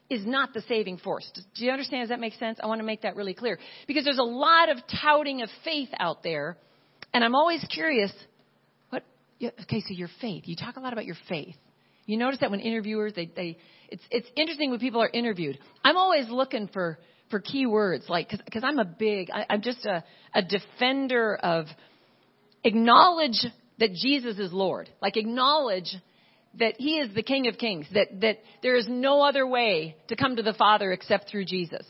[0.08, 1.30] is not the saving force.
[1.54, 2.02] Do you understand?
[2.02, 2.58] Does that make sense?
[2.62, 3.58] I want to make that really clear.
[3.86, 6.56] Because there's a lot of touting of faith out there,
[7.14, 8.12] and I'm always curious,
[8.90, 9.04] what,
[9.42, 11.56] okay, so your faith, you talk a lot about your faith.
[12.06, 13.56] You notice that when interviewers, they, they,
[13.88, 15.58] it's, it's interesting when people are interviewed.
[15.84, 16.98] I'm always looking for,
[17.30, 21.36] for key words, like, cause, cause I'm a big, I, I'm just a, a defender
[21.36, 21.66] of
[22.64, 23.46] acknowledge
[23.78, 24.88] that Jesus is Lord.
[25.00, 25.94] Like acknowledge
[26.58, 30.16] that he is the King of Kings, that, that there is no other way to
[30.16, 31.86] come to the Father except through Jesus.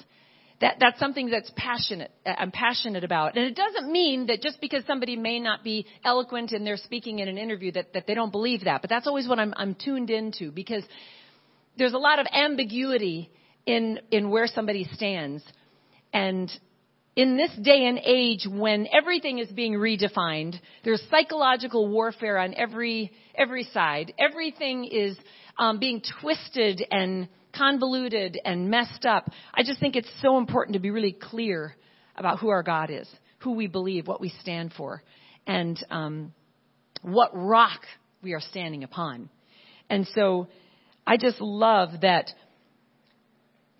[0.61, 3.37] That, that's something that's passionate, uh, I'm passionate about.
[3.37, 7.21] And it doesn't mean that just because somebody may not be eloquent in their speaking
[7.21, 8.83] in an interview that, that they don't believe that.
[8.83, 10.85] But that's always what I'm, I'm tuned into because
[11.79, 13.31] there's a lot of ambiguity
[13.71, 15.43] in, in where somebody stands.
[16.13, 16.51] And
[17.15, 23.13] in this day and age when everything is being redefined, there's psychological warfare on every
[23.35, 24.13] every side.
[24.19, 25.17] Everything is
[25.57, 29.31] um, being twisted and convoluted and messed up.
[29.55, 31.77] I just think it's so important to be really clear
[32.17, 35.03] about who our God is, who we believe, what we stand for,
[35.47, 36.33] and um,
[37.03, 37.81] what rock
[38.23, 39.31] we are standing upon.
[39.89, 40.49] And so,
[41.07, 42.31] I just love that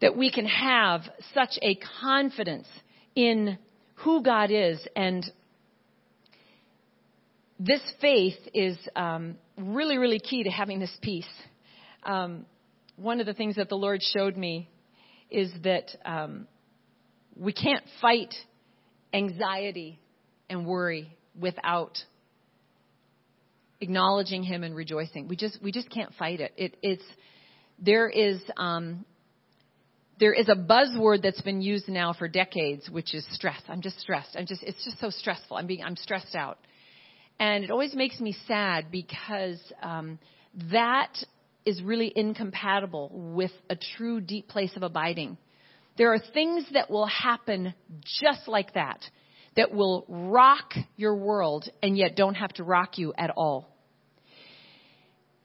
[0.01, 1.03] that we can have
[1.35, 2.67] such a confidence
[3.15, 3.59] in
[3.97, 4.81] who God is.
[4.97, 5.25] And
[7.59, 11.29] this faith is um, really, really key to having this peace.
[12.05, 12.47] Um,
[12.97, 14.69] one of the things that the Lord showed me
[15.31, 16.47] is that um,
[17.37, 18.35] we can't fight
[19.13, 19.99] anxiety
[20.49, 21.99] and worry without
[23.81, 25.29] acknowledging Him and rejoicing.
[25.29, 26.53] We just we just can't fight it.
[26.57, 27.05] it it's
[27.79, 29.05] there is um,
[30.21, 33.61] there is a buzzword that's been used now for decades, which is stress.
[33.69, 34.37] I'm just stressed.
[34.37, 35.57] I'm just it's just so stressful.
[35.57, 36.59] I'm being I'm stressed out,
[37.41, 40.19] and it always makes me sad because um,
[40.71, 41.13] that
[41.65, 45.39] is really incompatible with a true deep place of abiding.
[45.97, 47.75] There are things that will happen
[48.23, 49.01] just like that,
[49.57, 53.69] that will rock your world and yet don't have to rock you at all.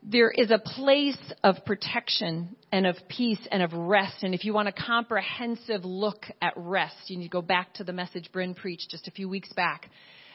[0.08, 4.18] There is a place of protection and of peace and of rest.
[4.22, 7.84] And if you want a comprehensive look at rest, you need to go back to
[7.84, 9.90] the message Bryn preached just a few weeks back,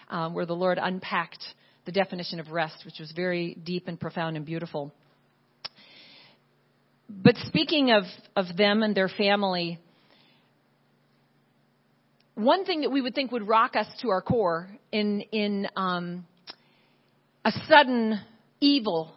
[0.09, 1.45] um, where the Lord unpacked
[1.85, 4.93] the definition of rest, which was very deep and profound and beautiful.
[7.09, 8.03] But speaking of,
[8.35, 9.79] of them and their family,
[12.35, 16.27] one thing that we would think would rock us to our core in, in um,
[17.45, 18.21] a sudden
[18.61, 19.15] evil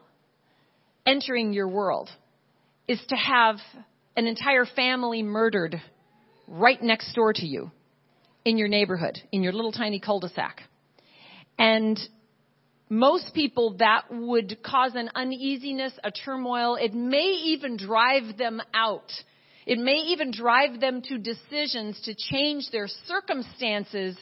[1.06, 2.10] entering your world
[2.88, 3.58] is to have
[4.16, 5.82] an entire family murdered
[6.48, 7.72] right next door to you
[8.46, 10.62] in your neighborhood, in your little tiny cul-de-sac.
[11.58, 12.00] And
[12.90, 16.76] most people that would cause an uneasiness, a turmoil.
[16.76, 19.12] It may even drive them out.
[19.66, 24.18] It may even drive them to decisions to change their circumstances,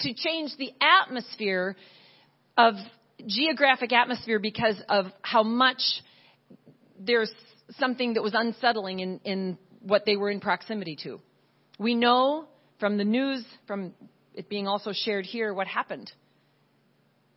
[0.00, 1.76] to change the atmosphere
[2.56, 2.74] of
[3.26, 5.80] geographic atmosphere because of how much
[6.98, 7.32] there's
[7.78, 11.20] something that was unsettling in, in what they were in proximity to.
[11.78, 12.46] We know
[12.78, 13.92] from the news, from
[14.34, 16.10] it being also shared here, what happened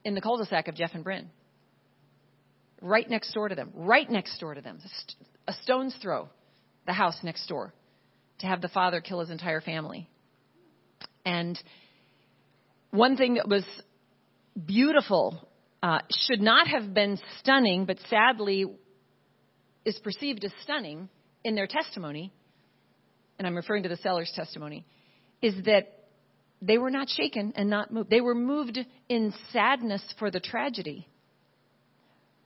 [0.04, 1.30] in the cul-de-sac of Jeff and Bryn.
[2.82, 3.72] Right next door to them.
[3.74, 4.80] Right next door to them.
[5.48, 6.30] A stone's throw.
[6.86, 7.74] The house next door.
[8.40, 10.08] To have the father kill his entire family.
[11.26, 11.62] And
[12.92, 13.66] one thing that was
[14.66, 15.48] beautiful,
[15.84, 18.66] uh, should not have been stunning, but sadly
[19.86, 21.10] is perceived as stunning
[21.44, 22.32] in their testimony,
[23.38, 24.86] and I'm referring to the seller's testimony,
[25.42, 26.00] is that
[26.62, 28.10] they were not shaken and not moved.
[28.10, 28.78] They were moved
[29.08, 31.08] in sadness for the tragedy.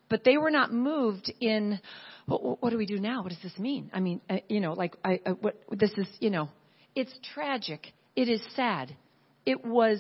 [0.10, 1.80] But they were not moved in,
[2.28, 3.24] what, what do we do now?
[3.24, 3.90] What does this mean?
[3.92, 6.50] I mean, uh, you know, like, I, uh, what, this is, you know,
[6.96, 7.88] it's tragic.
[8.16, 8.96] It is sad.
[9.46, 10.00] It was,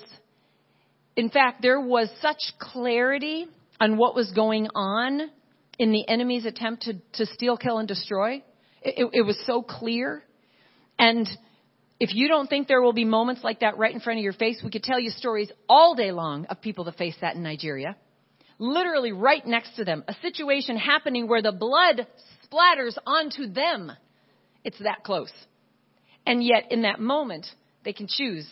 [1.15, 3.47] in fact, there was such clarity
[3.79, 5.31] on what was going on
[5.79, 8.43] in the enemy's attempt to, to steal, kill, and destroy.
[8.81, 10.23] It, it, was so clear.
[10.99, 11.27] And
[11.99, 14.33] if you don't think there will be moments like that right in front of your
[14.33, 17.43] face, we could tell you stories all day long of people that face that in
[17.43, 17.95] Nigeria.
[18.59, 20.03] Literally right next to them.
[20.07, 22.07] A situation happening where the blood
[22.45, 23.91] splatters onto them.
[24.63, 25.31] It's that close.
[26.25, 27.47] And yet in that moment,
[27.83, 28.47] they can choose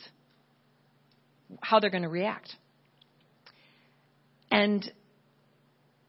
[1.61, 2.55] how they're going to react.
[4.49, 4.89] And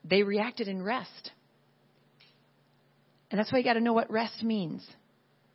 [0.05, 1.31] they reacted in rest.
[3.31, 4.87] And that's why you got to know what rest means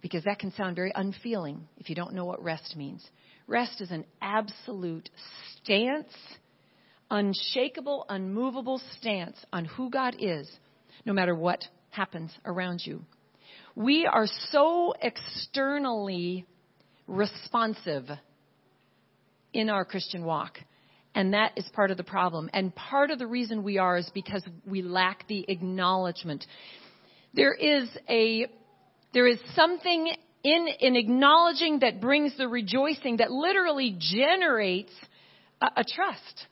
[0.02, 3.06] because that can sound very unfeeling if you don't know what rest means.
[3.48, 5.10] Rest is an absolute
[5.56, 6.12] stance,
[7.10, 10.50] unshakable, unmovable stance on who God is,
[11.06, 13.04] no matter what happens around you.
[13.76, 16.46] We are so externally
[17.08, 18.06] responsive
[19.54, 20.58] in our Christian walk.
[21.16, 22.50] And that is part of the problem.
[22.54, 26.46] And part of the reason we are is because we lack the acknowledgement.
[27.34, 28.48] There is a
[29.14, 34.92] there is something in, in acknowledging that brings the rejoicing that literally generates
[35.62, 36.48] a, a trust.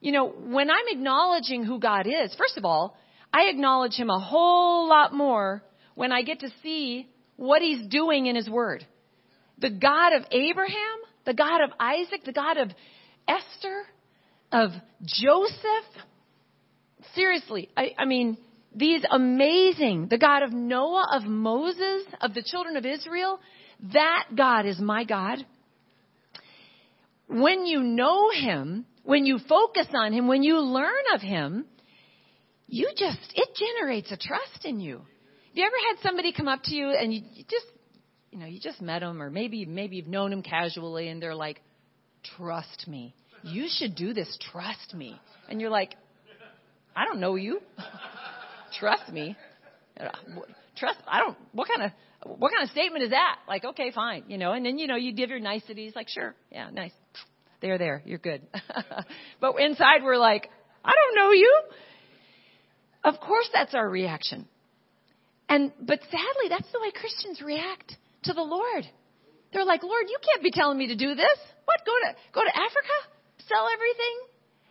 [0.00, 2.96] You know, when I'm acknowledging who God is, first of all,
[3.32, 5.62] I acknowledge Him a whole lot more
[5.94, 8.86] when I get to see what He's doing in His Word.
[9.58, 12.70] The God of Abraham, the God of Isaac, the God of
[13.28, 13.84] Esther,
[14.52, 14.70] of
[15.04, 16.04] Joseph.
[17.14, 18.36] Seriously, I, I mean,
[18.74, 23.40] these amazing, the God of Noah, of Moses, of the children of Israel,
[23.92, 25.38] that God is my God.
[27.28, 31.64] When you know Him, when you focus on Him, when you learn of Him,
[32.68, 34.98] you just, it generates a trust in you.
[34.98, 37.66] Have you ever had somebody come up to you and you, just,
[38.30, 41.34] you know, you just met them or maybe, maybe you've known them casually and they're
[41.34, 41.60] like,
[42.36, 43.14] trust me.
[43.42, 44.38] You should do this.
[44.50, 45.20] Trust me.
[45.48, 45.94] And you're like,
[46.94, 47.60] I don't know you.
[48.78, 49.36] trust me.
[49.98, 50.08] Uh,
[50.76, 53.38] trust, I don't, what kind of, what kind of statement is that?
[53.48, 56.34] Like, okay, fine, you know, and then, you know, you give your niceties, like, sure,
[56.50, 56.92] yeah, nice.
[57.60, 58.42] They're there, you're good.
[59.40, 60.50] but inside we're like,
[60.84, 61.60] I don't know you.
[63.04, 64.46] Of course that's our reaction.
[65.48, 68.84] And, but sadly, that's the way Christians react to the Lord.
[69.52, 71.38] They're like, Lord, you can't be telling me to do this.
[71.66, 71.80] What?
[71.84, 72.96] Go to, go to Africa?
[73.46, 74.16] Sell everything?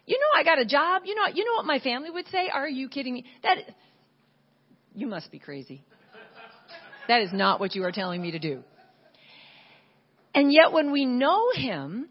[0.08, 1.04] You know I got a job.
[1.06, 2.50] You know, you know what my family would say?
[2.52, 3.26] Are you kidding me?
[3.44, 3.58] That,
[4.96, 5.84] you must be crazy.
[7.08, 8.64] That is not what you are telling me to do.
[10.34, 12.10] And yet when we know Him,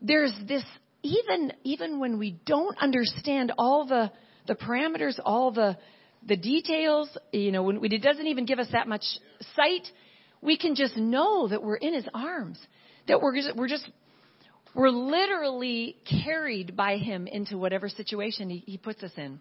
[0.00, 0.64] there's this,
[1.02, 4.10] even, even when we don't understand all the,
[4.46, 5.76] the parameters, all the,
[6.26, 9.04] the details, you know, when, it doesn't even give us that much
[9.54, 9.86] sight,
[10.40, 12.58] we can just know that we're in His arms.
[13.08, 13.88] That we're just, we're just,
[14.74, 19.40] we're literally carried by Him into whatever situation He, he puts us in.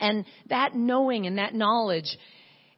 [0.00, 2.16] And that knowing and that knowledge,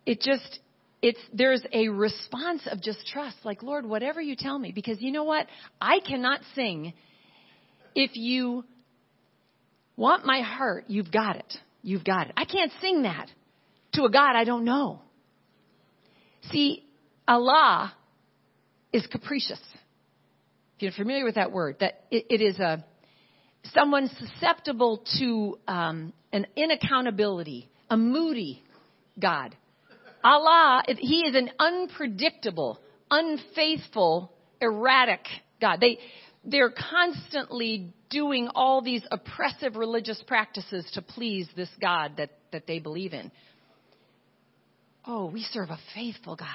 [0.05, 0.61] it just,
[1.01, 3.37] it's, there's a response of just trust.
[3.45, 4.73] Like, Lord, whatever you tell me.
[4.73, 5.47] Because you know what?
[5.81, 6.93] I cannot sing.
[7.95, 8.65] If you
[9.97, 11.55] want my heart, you've got it.
[11.83, 12.35] You've got it.
[12.37, 13.29] I can't sing that
[13.95, 15.01] to a God I don't know.
[16.51, 16.85] See,
[17.27, 17.95] Allah
[18.93, 19.61] is capricious.
[20.77, 22.85] If you're familiar with that word, that it, it is a
[23.73, 28.63] someone susceptible to um, an inaccountability, a moody
[29.19, 29.55] God.
[30.23, 35.21] Allah, He is an unpredictable, unfaithful, erratic
[35.61, 35.81] God.
[35.81, 35.99] They,
[36.45, 42.79] they're constantly doing all these oppressive religious practices to please this God that, that they
[42.79, 43.31] believe in.
[45.07, 46.49] Oh, we serve a faithful God.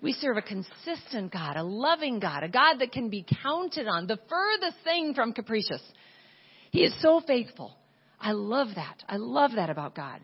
[0.00, 4.06] We serve a consistent God, a loving God, a God that can be counted on,
[4.06, 5.82] the furthest thing from capricious.
[6.70, 7.76] He is so faithful.
[8.20, 9.02] I love that.
[9.08, 10.20] I love that about God.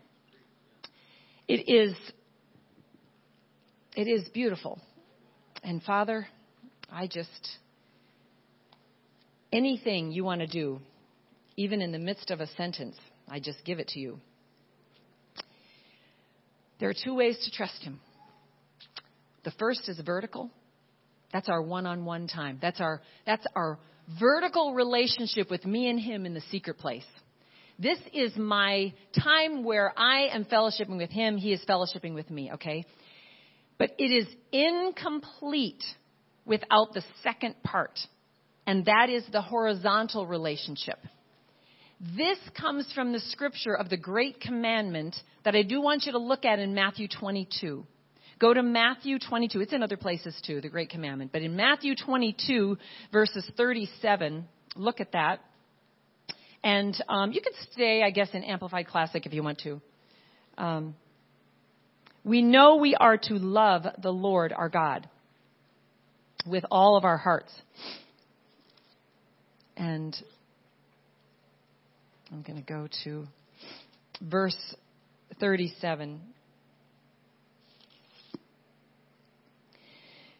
[1.47, 1.95] It is
[3.95, 4.79] it is beautiful.
[5.63, 6.27] And Father,
[6.91, 7.49] I just
[9.51, 10.79] anything you want to do,
[11.55, 12.97] even in the midst of a sentence,
[13.27, 14.19] I just give it to you.
[16.79, 17.99] There are two ways to trust him.
[19.45, 20.51] The first is vertical.
[21.31, 22.57] That's our one-on-one time.
[22.61, 23.79] That's our that's our
[24.19, 27.05] vertical relationship with me and him in the secret place.
[27.77, 28.93] This is my
[29.23, 32.85] time where I am fellowshipping with him, he is fellowshipping with me, okay?
[33.77, 35.83] But it is incomplete
[36.45, 37.99] without the second part,
[38.65, 40.99] and that is the horizontal relationship.
[42.15, 46.19] This comes from the scripture of the great commandment that I do want you to
[46.19, 47.85] look at in Matthew 22.
[48.39, 49.61] Go to Matthew 22.
[49.61, 51.31] It's in other places too, the great commandment.
[51.31, 52.77] But in Matthew 22,
[53.11, 55.39] verses 37, look at that.
[56.63, 59.81] And um, you can stay, I guess, in Amplified Classic if you want to.
[60.57, 60.95] Um,
[62.23, 65.07] we know we are to love the Lord our God
[66.45, 67.53] with all of our hearts.
[69.77, 70.15] And
[72.31, 73.27] I'm going to go to
[74.21, 74.75] verse
[75.39, 76.19] 37.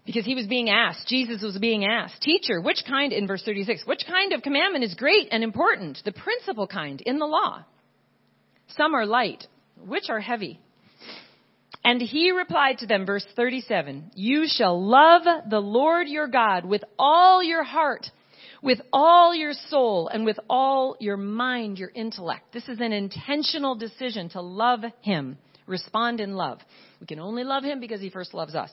[0.05, 3.85] Because he was being asked, Jesus was being asked, Teacher, which kind, in verse 36,
[3.85, 5.99] which kind of commandment is great and important?
[6.05, 7.63] The principal kind in the law.
[8.77, 9.47] Some are light,
[9.83, 10.59] which are heavy.
[11.83, 16.83] And he replied to them, verse 37, You shall love the Lord your God with
[16.97, 18.07] all your heart,
[18.61, 22.53] with all your soul, and with all your mind, your intellect.
[22.53, 25.37] This is an intentional decision to love him.
[25.67, 26.59] Respond in love.
[26.99, 28.71] We can only love him because he first loves us.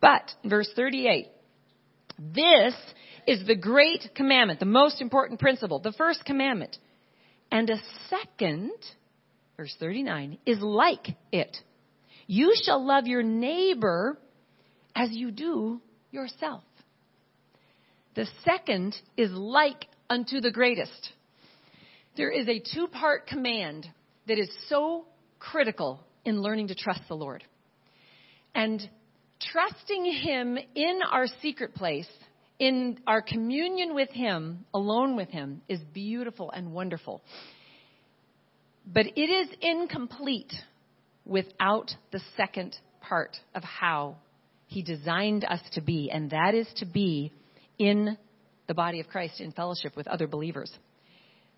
[0.00, 1.28] But, verse 38,
[2.18, 2.74] this
[3.26, 6.76] is the great commandment, the most important principle, the first commandment.
[7.50, 8.72] And a second,
[9.56, 11.56] verse 39, is like it
[12.26, 14.18] you shall love your neighbor
[14.94, 15.80] as you do
[16.10, 16.64] yourself.
[18.14, 21.12] The second is like unto the greatest.
[22.16, 23.86] There is a two part command
[24.26, 25.04] that is so
[25.38, 27.44] critical in learning to trust the Lord.
[28.54, 28.88] And
[29.56, 32.08] trusting Him in our secret place,
[32.58, 37.22] in our communion with Him, alone with Him, is beautiful and wonderful.
[38.86, 40.52] But it is incomplete
[41.24, 44.16] without the second part of how
[44.66, 47.32] he designed us to be, and that is to be
[47.78, 48.18] in
[48.66, 50.70] the body of Christ in fellowship with other believers.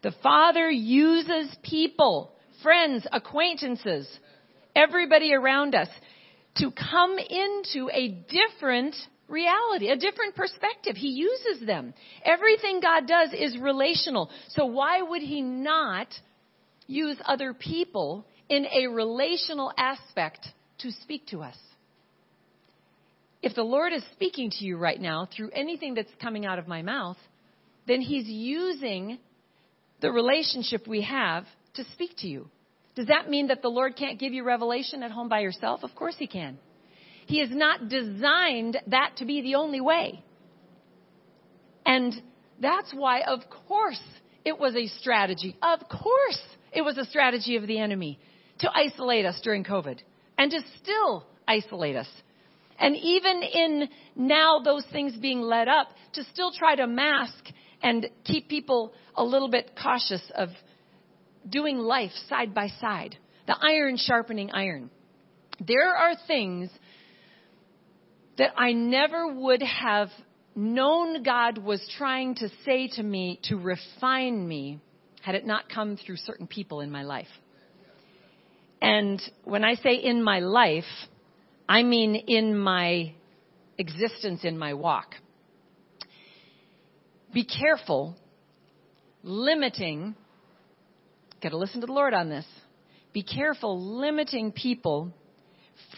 [0.02, 2.30] The Father uses people,
[2.62, 4.08] friends, acquaintances,
[4.76, 5.88] everybody around us
[6.58, 8.94] to come into a different
[9.28, 10.96] reality, a different perspective.
[10.96, 11.94] He uses them.
[12.24, 14.30] Everything God does is relational.
[14.48, 16.08] So why would He not
[16.86, 20.46] use other people in a relational aspect
[20.78, 21.56] to speak to us.
[23.42, 26.66] If the Lord is speaking to you right now through anything that's coming out of
[26.66, 27.18] my mouth,
[27.86, 29.18] then He's using
[30.00, 31.44] the relationship we have
[31.74, 32.48] to speak to you.
[32.98, 35.84] Does that mean that the Lord can't give you revelation at home by yourself?
[35.84, 36.58] Of course He can.
[37.26, 40.24] He has not designed that to be the only way.
[41.86, 42.12] And
[42.60, 44.02] that's why, of course,
[44.44, 45.56] it was a strategy.
[45.62, 46.42] Of course,
[46.72, 48.18] it was a strategy of the enemy
[48.58, 50.00] to isolate us during COVID
[50.36, 52.08] and to still isolate us.
[52.80, 57.44] And even in now those things being led up, to still try to mask
[57.80, 60.48] and keep people a little bit cautious of
[61.48, 63.16] doing life side by side.
[63.46, 64.90] The iron sharpening iron.
[65.60, 66.70] There are things
[68.36, 70.08] that I never would have
[70.54, 74.80] known God was trying to say to me to refine me
[75.22, 77.28] had it not come through certain people in my life.
[78.80, 80.84] And when I say in my life,
[81.68, 83.12] I mean in my
[83.76, 85.14] existence, in my walk.
[87.32, 88.16] Be careful
[89.22, 90.14] limiting,
[91.42, 92.46] got to listen to the Lord on this.
[93.12, 95.12] Be careful limiting people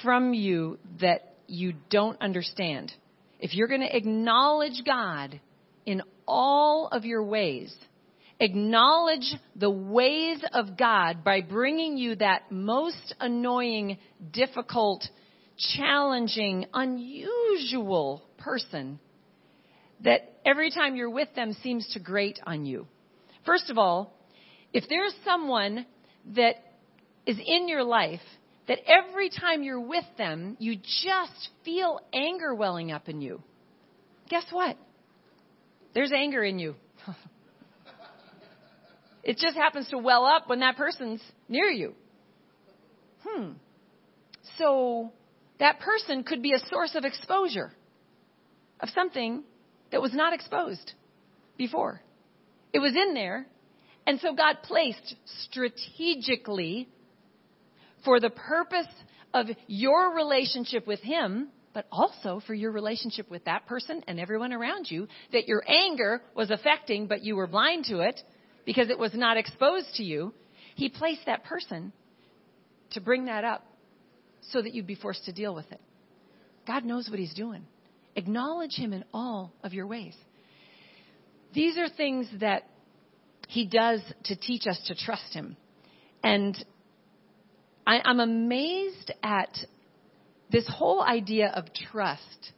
[0.03, 2.93] from you that you don't understand.
[3.39, 5.41] If you're going to acknowledge God
[5.87, 7.75] in all of your ways,
[8.39, 13.99] acknowledge the ways of God by bringing you that most annoying,
[14.31, 15.05] difficult,
[15.77, 18.99] challenging, unusual person
[20.03, 22.87] that every time you're with them seems to grate on you.
[23.45, 24.15] First of all,
[24.73, 25.87] if there's someone
[26.35, 26.55] that
[27.27, 28.21] is in your life
[28.69, 33.43] that every time you're with them, you just feel anger welling up in you,
[34.29, 34.77] guess what?
[35.95, 36.77] There's anger in you.
[39.23, 41.95] It just happens to well up when that person's near you.
[43.27, 43.53] Hmm.
[44.57, 45.13] So
[45.59, 47.73] that person could be a source of exposure
[48.81, 49.45] of something
[49.93, 50.93] that was not exposed
[51.59, 52.01] before.
[52.73, 53.47] It was in there.
[54.11, 56.89] And so God placed strategically
[58.05, 58.89] for the purpose
[59.33, 64.53] of your relationship with Him, but also for your relationship with that person and everyone
[64.53, 68.21] around you, that your anger was affecting, but you were blind to it
[68.67, 70.35] because it was not exposed to you,
[70.75, 71.93] he placed that person
[72.91, 73.65] to bring that up
[74.51, 75.81] so that you'd be forced to deal with it.
[76.67, 77.65] God knows what he's doing.
[78.17, 80.17] Acknowledge him in all of your ways.
[81.55, 82.65] These are things that
[83.51, 85.57] he does to teach us to trust him.
[86.23, 86.57] And
[87.85, 89.53] I, am amazed at
[90.53, 92.53] this whole idea of trust.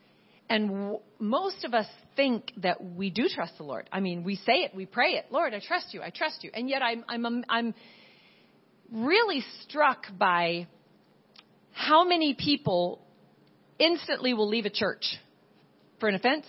[0.50, 3.88] And w- most of us think that we do trust the Lord.
[3.90, 5.24] I mean, we say it, we pray it.
[5.30, 6.50] Lord, I trust you, I trust you.
[6.52, 7.74] And yet I'm, I'm, I'm
[8.92, 10.66] really struck by
[11.72, 13.00] how many people
[13.78, 15.16] instantly will leave a church
[15.98, 16.44] for an offense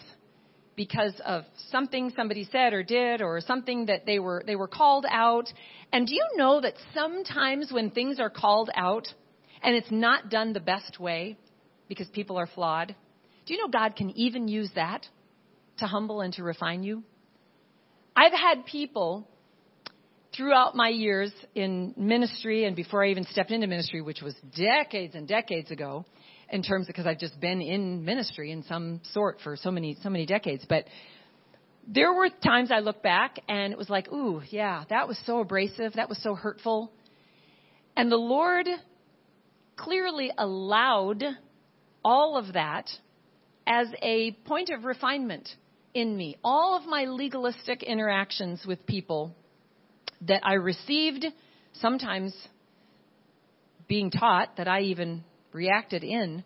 [0.76, 5.06] because of something somebody said or did or something that they were they were called
[5.10, 5.52] out
[5.92, 9.08] and do you know that sometimes when things are called out
[9.62, 11.38] and it's not done the best way
[11.88, 12.96] because people are flawed
[13.46, 15.06] do you know God can even use that
[15.80, 17.04] to humble and to refine you.
[18.16, 19.28] I've had people
[20.36, 25.16] throughout my years in ministry and before I even stepped into ministry, which was decades
[25.16, 26.06] and decades ago,
[26.54, 29.98] in terms of because I've just been in ministry in some sort for so many
[30.04, 30.64] so many decades.
[30.70, 30.86] But
[31.88, 35.40] there were times I look back and it was like, ooh, yeah, that was so
[35.40, 36.92] abrasive, that was so hurtful.
[37.98, 38.68] And the Lord
[39.76, 41.24] clearly allowed
[42.06, 42.88] all of that
[43.66, 45.50] as a point of refinement
[45.96, 46.38] in me.
[46.44, 49.36] All of my legalistic interactions with people
[50.22, 51.26] that I received,
[51.74, 52.36] sometimes
[53.88, 55.24] being taught that I even
[55.54, 56.44] reacted in,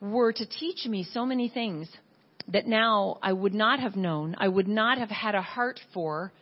[0.00, 1.88] were to teach me so many things
[2.48, 6.32] that now I would not have known, I would not have had a heart for,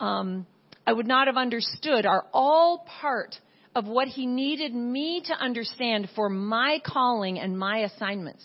[0.00, 0.46] um,
[0.86, 3.34] I would not have understood, are all part
[3.74, 8.44] of what He needed me to understand for my calling and my assignments.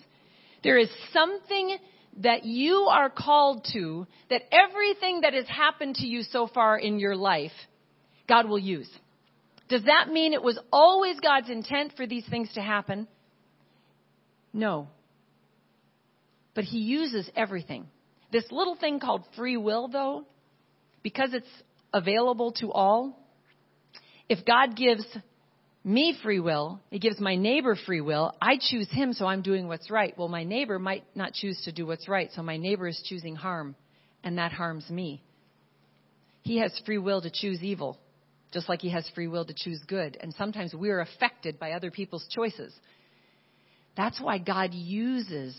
[0.64, 1.78] There is something
[2.22, 6.99] that you are called to, that everything that has happened to you so far in
[6.99, 7.51] your life,
[8.28, 8.89] God will use.
[9.70, 13.07] Does that mean it was always God's intent for these things to happen?
[14.53, 14.88] No.
[16.55, 17.88] But He uses everything.
[18.32, 20.26] This little thing called free will, though,
[21.03, 21.47] because it's
[21.93, 23.18] available to all,
[24.30, 25.05] if God gives
[25.88, 26.82] me free will.
[26.91, 28.36] He gives my neighbor free will.
[28.41, 30.13] I choose him, so I'm doing what's right.
[30.18, 33.38] Well, my neighbor might not choose to do what's right, so my neighbor is choosing
[33.38, 33.74] harm,
[34.22, 35.24] and that harms me.
[36.41, 37.97] He has free will to choose evil,
[38.58, 40.18] just like he has free will to choose good.
[40.20, 42.74] And sometimes we're affected by other people's choices.
[43.95, 45.55] That's why God uses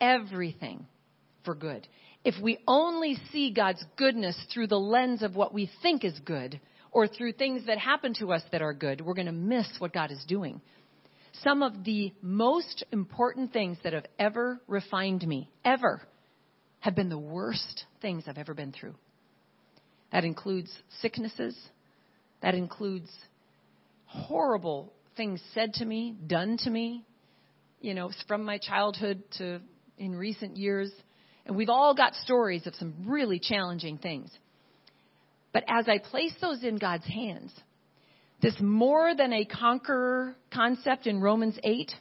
[0.00, 0.86] everything
[1.44, 1.88] for good.
[2.24, 6.60] If we only see God's goodness through the lens of what we think is good,
[6.92, 9.92] or through things that happen to us that are good, we're going to miss what
[9.92, 10.60] God is doing.
[11.42, 16.00] Some of the most important things that have ever refined me, ever,
[16.78, 18.94] have been the worst things I've ever been through.
[20.12, 20.70] That includes
[21.02, 21.56] sicknesses.
[22.42, 23.10] That includes
[24.06, 27.04] horrible things said to me, done to me,
[27.80, 29.60] you know, from my childhood to
[29.98, 30.90] in recent years.
[31.46, 34.30] And we've all got stories of some really challenging things.
[35.52, 37.52] But as I place those in God's hands,
[38.42, 41.92] this more than a conqueror concept in Romans 8,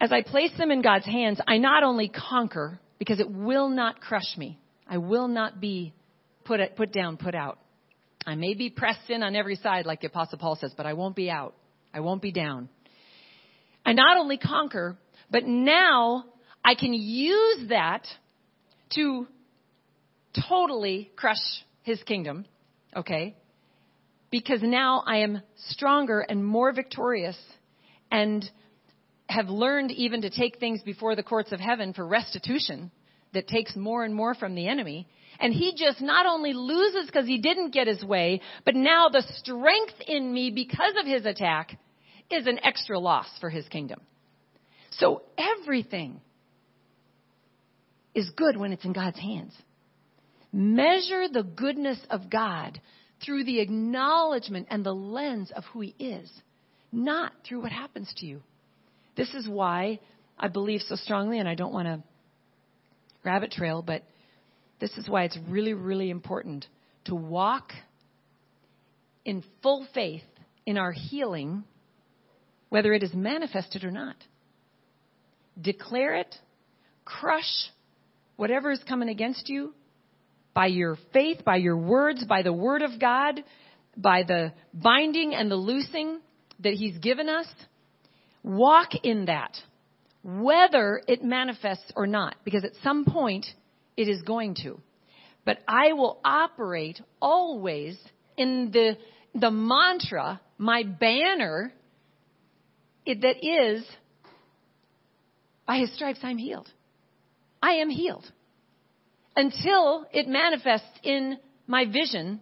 [0.00, 4.00] as I place them in God's hands, I not only conquer, because it will not
[4.00, 4.58] crush me.
[4.88, 5.92] I will not be
[6.44, 7.58] put, put down, put out.
[8.26, 10.92] I may be pressed in on every side, like the Apostle Paul says, but I
[10.92, 11.54] won't be out.
[11.92, 12.68] I won't be down.
[13.84, 14.98] I not only conquer,
[15.30, 16.24] but now
[16.64, 18.06] I can use that
[18.94, 19.26] to
[20.48, 21.36] totally crush
[21.82, 22.44] his kingdom,
[22.94, 23.36] okay?
[24.30, 27.38] Because now I am stronger and more victorious
[28.10, 28.44] and
[29.28, 32.90] have learned even to take things before the courts of heaven for restitution
[33.32, 35.08] that takes more and more from the enemy.
[35.40, 39.22] And he just not only loses because he didn't get his way, but now the
[39.36, 41.78] strength in me because of his attack
[42.30, 44.00] is an extra loss for his kingdom.
[44.90, 46.20] So everything
[48.14, 49.54] is good when it's in God's hands.
[50.52, 52.80] Measure the goodness of God
[53.24, 56.30] through the acknowledgement and the lens of who He is,
[56.90, 58.42] not through what happens to you.
[59.16, 60.00] This is why
[60.38, 62.02] I believe so strongly, and I don't want to
[63.24, 64.02] rabbit trail, but
[64.80, 66.66] this is why it's really, really important
[67.04, 67.72] to walk
[69.24, 70.22] in full faith
[70.66, 71.64] in our healing,
[72.68, 74.16] whether it is manifested or not.
[75.60, 76.34] Declare it,
[77.04, 77.70] crush
[78.36, 79.74] whatever is coming against you
[80.54, 83.42] by your faith, by your words, by the word of God,
[83.96, 86.20] by the binding and the loosing
[86.60, 87.46] that He's given us.
[88.42, 89.56] Walk in that,
[90.22, 93.46] whether it manifests or not, because at some point
[93.98, 94.80] it is going to.
[95.44, 97.98] But I will operate always
[98.36, 98.96] in the,
[99.34, 101.72] the mantra, my banner,
[103.06, 103.84] that is,
[105.66, 106.70] by His stripes I'm healed.
[107.60, 108.30] I am healed.
[109.34, 112.40] Until it manifests in my vision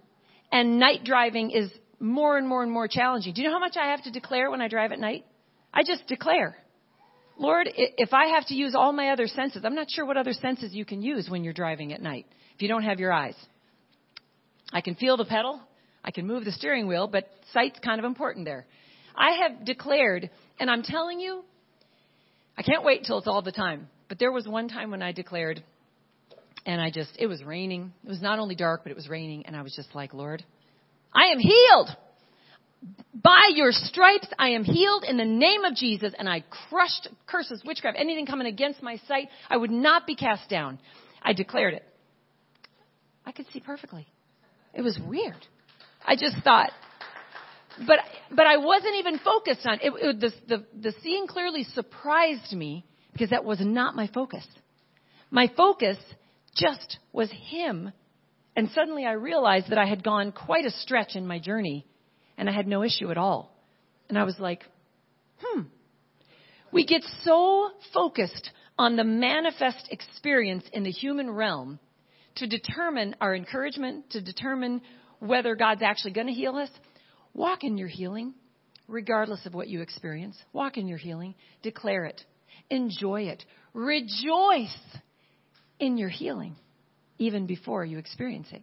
[0.52, 3.32] and night driving is more and more and more challenging.
[3.32, 5.24] Do you know how much I have to declare when I drive at night?
[5.72, 6.57] I just declare.
[7.39, 10.32] Lord, if I have to use all my other senses, I'm not sure what other
[10.32, 13.37] senses you can use when you're driving at night if you don't have your eyes.
[14.72, 15.61] I can feel the pedal,
[16.03, 18.66] I can move the steering wheel, but sight's kind of important there.
[19.14, 21.45] I have declared, and I'm telling you,
[22.57, 23.89] I can't wait till it's all the time.
[24.09, 25.62] But there was one time when I declared,
[26.64, 27.93] and I just, it was raining.
[28.05, 30.45] It was not only dark, but it was raining, and I was just like, Lord,
[31.14, 31.91] I am healed.
[33.14, 37.62] By your stripes, I am healed in the name of Jesus, and I crushed curses,
[37.64, 39.29] witchcraft, anything coming against my sight.
[39.49, 40.79] I would not be cast down.
[41.22, 41.85] I declared it.
[43.24, 44.07] I could see perfectly.
[44.74, 45.47] It was weird.
[46.05, 46.70] I just thought,
[47.87, 47.99] but
[48.31, 49.93] but I wasn't even focused on it.
[49.97, 54.47] it the, the the seeing clearly surprised me because that was not my focus.
[55.31, 55.97] My focus
[56.55, 57.93] just was Him.
[58.55, 61.87] And suddenly I realized that I had gone quite a stretch in my journey
[62.37, 63.53] and I had no issue at all.
[64.09, 64.62] And I was like,
[65.39, 65.62] hmm.
[66.72, 71.78] We get so focused on the manifest experience in the human realm
[72.37, 74.82] to determine our encouragement, to determine
[75.20, 76.70] whether God's actually going to heal us.
[77.32, 78.34] Walk in your healing,
[78.89, 80.37] regardless of what you experience.
[80.53, 81.34] Walk in your healing.
[81.62, 82.22] Declare it.
[82.70, 83.45] Enjoy it.
[83.72, 84.76] Rejoice
[85.78, 86.57] in your healing,
[87.18, 88.62] even before you experience it.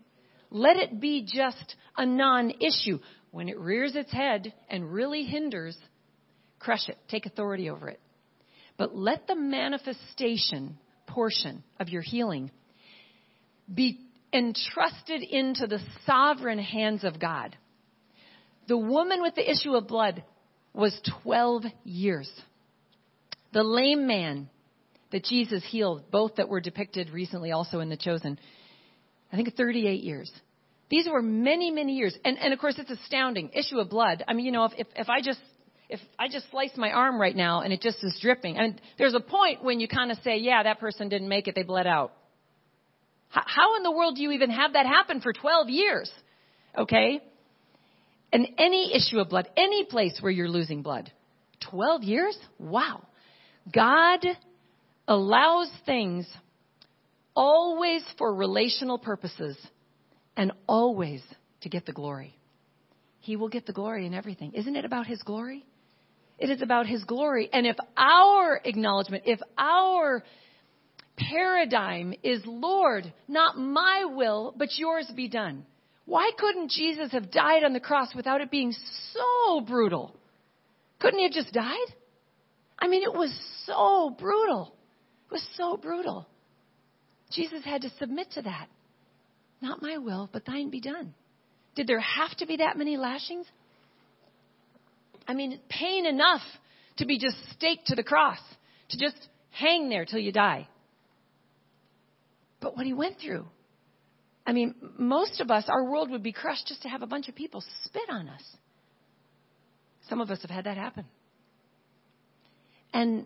[0.50, 3.00] Let it be just a non issue.
[3.34, 5.76] When it rears its head and really hinders,
[6.60, 7.00] crush it.
[7.10, 8.00] Take authority over it.
[8.78, 10.78] But let the manifestation
[11.08, 12.52] portion of your healing
[13.74, 14.00] be
[14.32, 17.58] entrusted into the sovereign hands of God.
[18.68, 20.24] The woman with the issue of blood
[20.72, 22.30] was 12 years.
[23.52, 24.48] The lame man
[25.12, 28.38] that Jesus healed, both that were depicted recently also in The Chosen,
[29.32, 30.32] I think 38 years.
[30.94, 32.16] These were many, many years.
[32.24, 33.50] And, and of course, it's astounding.
[33.54, 34.24] Issue of blood.
[34.28, 35.40] I mean, you know, if, if, if I just
[35.90, 39.16] if I just slice my arm right now and it just is dripping, and there's
[39.16, 41.88] a point when you kind of say, yeah, that person didn't make it, they bled
[41.88, 42.14] out.
[43.30, 46.12] How in the world do you even have that happen for 12 years?
[46.78, 47.22] Okay?
[48.32, 51.12] And any issue of blood, any place where you're losing blood.
[51.72, 52.38] 12 years?
[52.60, 53.02] Wow.
[53.74, 54.24] God
[55.08, 56.28] allows things
[57.36, 59.58] always for relational purposes
[60.36, 61.22] and always
[61.62, 62.38] to get the glory.
[63.20, 64.54] He will get the glory in everything.
[64.54, 65.66] Isn't it about His glory?
[66.38, 67.50] It is about His glory.
[67.52, 70.24] And if our acknowledgement, if our
[71.18, 75.66] paradigm is, Lord, not my will, but yours be done.
[76.06, 78.74] Why couldn't Jesus have died on the cross without it being
[79.14, 80.16] so brutal?
[81.00, 81.94] Couldn't he have just died?
[82.78, 83.34] I mean, it was
[83.66, 84.74] so brutal.
[85.30, 86.28] It was so brutal.
[87.32, 88.68] Jesus had to submit to that.
[89.64, 91.14] Not my will, but thine be done.
[91.76, 93.48] Did there have to be that many lashings?
[95.26, 96.42] I mean, pain enough
[96.98, 98.40] to be just staked to the cross,
[98.90, 99.16] to just
[99.52, 100.68] hang there till you die.
[102.60, 103.46] But what he went through,
[104.46, 107.30] I mean, most of us, our world would be crushed just to have a bunch
[107.30, 108.44] of people spit on us.
[110.10, 111.06] Some of us have had that happen.
[112.92, 113.26] And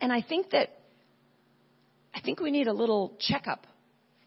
[0.00, 0.78] and I think that
[2.14, 3.66] I think we need a little checkup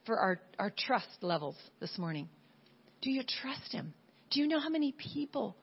[0.09, 2.27] for our, our trust levels this morning.
[3.03, 3.93] Do you trust him?
[4.31, 5.55] Do you know how many people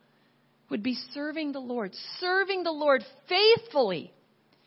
[0.70, 4.12] would be serving the Lord, serving the Lord faithfully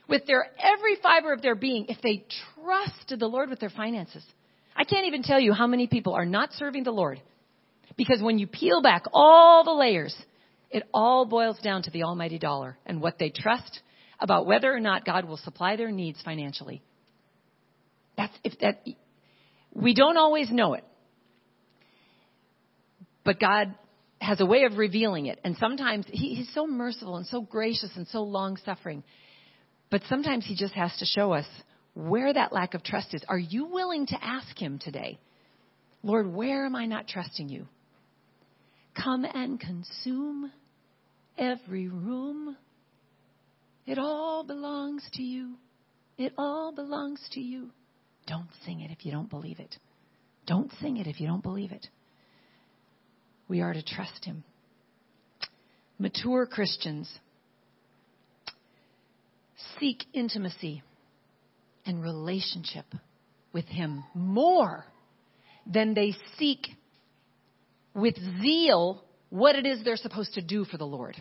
[0.09, 2.25] with their every fiber of their being if they
[2.61, 4.23] trusted the Lord with their finances?
[4.75, 7.21] I can't even tell you how many people are not serving the Lord
[7.95, 10.13] because when you peel back all the layers,
[10.71, 13.79] it all boils down to the almighty dollar and what they trust
[14.19, 16.81] about whether or not God will supply their needs financially.
[18.17, 18.83] That's if that
[19.81, 20.83] we don't always know it.
[23.23, 23.73] But God
[24.19, 25.39] has a way of revealing it.
[25.43, 29.03] And sometimes he, He's so merciful and so gracious and so long suffering.
[29.89, 31.45] But sometimes He just has to show us
[31.93, 33.23] where that lack of trust is.
[33.27, 35.19] Are you willing to ask Him today,
[36.03, 37.67] Lord, where am I not trusting you?
[39.01, 40.51] Come and consume
[41.37, 42.57] every room.
[43.85, 45.55] It all belongs to you.
[46.17, 47.71] It all belongs to you.
[48.29, 49.75] Don't sing it if you don't believe it.
[50.45, 51.87] Don't sing it if you don't believe it.
[53.47, 54.43] We are to trust Him.
[55.97, 57.09] Mature Christians
[59.79, 60.83] seek intimacy
[61.87, 62.85] and relationship
[63.51, 64.85] with Him more
[65.65, 66.67] than they seek
[67.95, 71.15] with zeal what it is they're supposed to do for the Lord.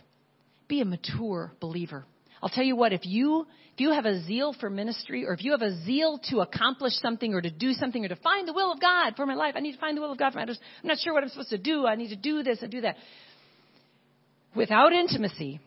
[0.69, 2.05] Be a mature believer.
[2.43, 5.45] I'll tell you what, if you, if you have a zeal for ministry or if
[5.45, 8.53] you have a zeal to accomplish something or to do something or to find the
[8.53, 10.39] will of God for my life, I need to find the will of God for
[10.39, 10.57] my life.
[10.83, 11.87] I'm not sure what I'm supposed to do.
[11.87, 12.97] I need to do this and do that.
[14.55, 15.61] Without intimacy,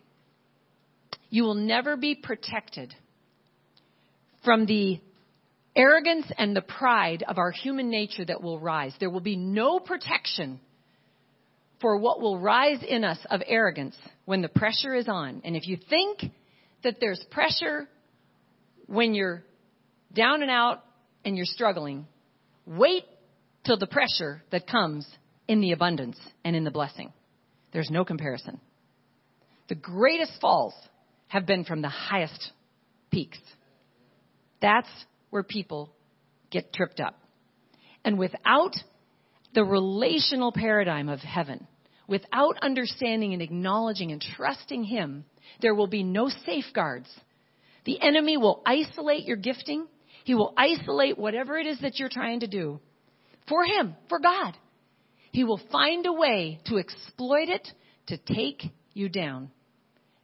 [1.30, 2.94] you will never be protected
[4.44, 5.00] from the
[5.76, 8.94] arrogance and the pride of our human nature that will rise.
[9.00, 10.60] There will be no protection
[11.80, 13.96] for what will rise in us of arrogance
[14.26, 15.42] when the pressure is on.
[15.44, 16.32] And if you think
[16.84, 17.88] that there's pressure
[18.88, 19.44] when you're
[20.14, 20.84] down and out
[21.24, 22.08] and you're struggling,
[22.66, 23.04] wait
[23.66, 25.08] till the pressure that comes
[25.48, 27.12] in the abundance and in the blessing.
[27.72, 28.60] There's no comparison.
[29.70, 30.74] The greatest falls
[31.28, 32.52] have been from the highest
[33.12, 33.40] peaks.
[34.62, 34.90] That's
[35.30, 35.94] where people
[36.50, 37.18] get tripped up.
[38.04, 38.76] And without
[39.54, 41.68] the relational paradigm of heaven,
[42.08, 45.24] without understanding and acknowledging and trusting Him,
[45.62, 47.10] there will be no safeguards.
[47.86, 49.88] The enemy will isolate your gifting.
[50.24, 52.80] He will isolate whatever it is that you're trying to do
[53.48, 54.56] for Him, for God.
[55.32, 57.68] He will find a way to exploit it
[58.08, 59.50] to take you down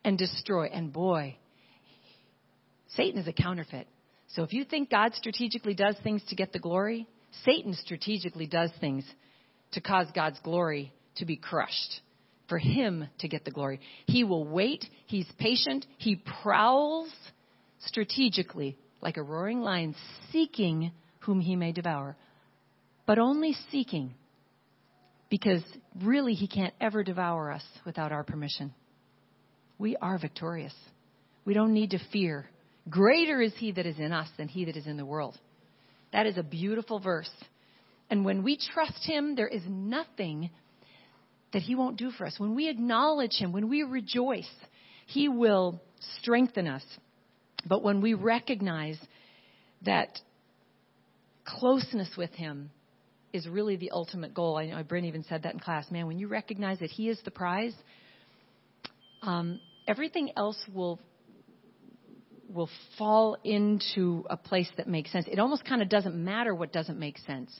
[0.03, 0.65] and destroy.
[0.65, 1.37] And boy,
[2.89, 3.87] Satan is a counterfeit.
[4.29, 7.07] So if you think God strategically does things to get the glory,
[7.45, 9.05] Satan strategically does things
[9.71, 12.01] to cause God's glory to be crushed,
[12.47, 13.79] for him to get the glory.
[14.05, 14.85] He will wait.
[15.05, 15.85] He's patient.
[15.97, 17.11] He prowls
[17.79, 19.95] strategically like a roaring lion,
[20.31, 22.15] seeking whom he may devour,
[23.05, 24.13] but only seeking
[25.29, 25.61] because
[26.01, 28.73] really he can't ever devour us without our permission.
[29.77, 30.73] We are victorious.
[31.45, 32.49] We don't need to fear.
[32.89, 35.37] Greater is he that is in us than he that is in the world.
[36.13, 37.29] That is a beautiful verse.
[38.09, 40.49] And when we trust him, there is nothing
[41.57, 42.35] that He won't do for us.
[42.37, 44.47] When we acknowledge Him, when we rejoice,
[45.07, 45.81] He will
[46.19, 46.83] strengthen us.
[47.65, 48.99] But when we recognize
[49.81, 50.19] that
[51.45, 52.69] closeness with Him
[53.33, 55.89] is really the ultimate goal, I know Bryn even said that in class.
[55.89, 57.73] Man, when you recognize that He is the prize,
[59.23, 60.99] um, everything else will
[62.53, 65.25] will fall into a place that makes sense.
[65.27, 67.51] It almost kind of doesn't matter what doesn't make sense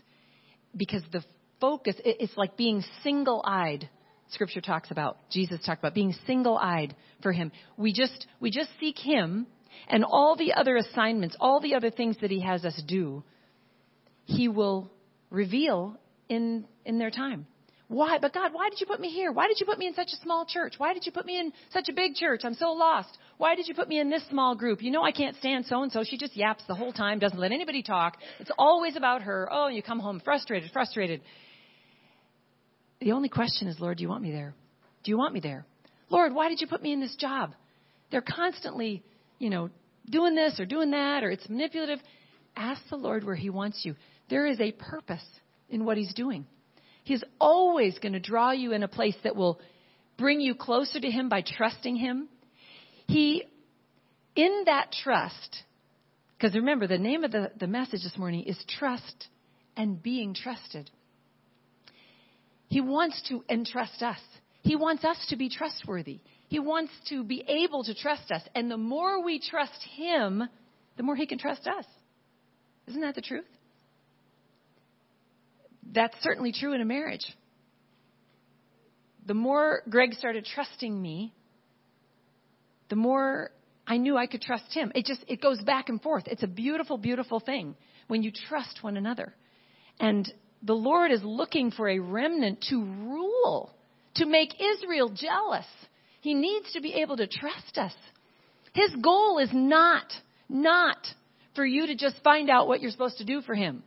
[0.75, 1.23] because the
[1.59, 3.89] focus, it's like being single eyed.
[4.29, 7.51] Scripture talks about, Jesus talked about being single eyed for Him.
[7.77, 9.47] We just, we just seek Him
[9.87, 13.23] and all the other assignments, all the other things that He has us do,
[14.25, 14.91] He will
[15.29, 15.97] reveal
[16.29, 17.47] in, in their time.
[17.89, 18.17] Why?
[18.21, 19.31] But God, why did you put me here?
[19.31, 20.73] Why did you put me in such a small church?
[20.77, 22.41] Why did you put me in such a big church?
[22.43, 23.17] I'm so lost.
[23.37, 24.83] Why did you put me in this small group?
[24.83, 26.03] You know I can't stand so and so.
[26.03, 28.17] She just yaps the whole time, doesn't let anybody talk.
[28.39, 29.47] It's always about her.
[29.49, 31.21] Oh, you come home frustrated, frustrated.
[32.99, 34.53] The only question is, Lord, do you want me there?
[35.03, 35.65] Do you want me there?
[36.09, 37.53] Lord, why did you put me in this job?
[38.11, 39.03] They're constantly,
[39.39, 39.69] you know,
[40.09, 41.99] doing this or doing that or it's manipulative.
[42.55, 43.95] Ask the Lord where He wants you.
[44.29, 45.25] There is a purpose
[45.69, 46.45] in what He's doing.
[47.03, 49.59] He's always going to draw you in a place that will
[50.17, 52.27] bring you closer to Him by trusting Him.
[53.07, 53.43] He,
[54.35, 55.63] in that trust,
[56.37, 59.27] because remember, the name of the, the message this morning is trust
[59.75, 60.89] and being trusted.
[62.67, 64.19] He wants to entrust us.
[64.61, 66.19] He wants us to be trustworthy.
[66.47, 68.41] He wants to be able to trust us.
[68.55, 70.43] And the more we trust Him,
[70.97, 71.85] the more He can trust us.
[72.87, 73.45] Isn't that the truth?
[75.93, 77.25] That's certainly true in a marriage.
[79.25, 81.33] The more Greg started trusting me,
[82.89, 83.51] the more
[83.85, 84.91] I knew I could trust him.
[84.95, 86.23] It just it goes back and forth.
[86.27, 87.75] It's a beautiful beautiful thing
[88.07, 89.33] when you trust one another.
[89.99, 90.31] And
[90.67, 93.73] the Lord is looking for a remnant to rule,
[94.15, 95.65] to make Israel jealous.
[96.21, 97.93] He needs to be able to trust us.
[98.73, 100.05] His goal is not
[100.49, 100.97] not
[101.55, 103.83] for you to just find out what you're supposed to do for him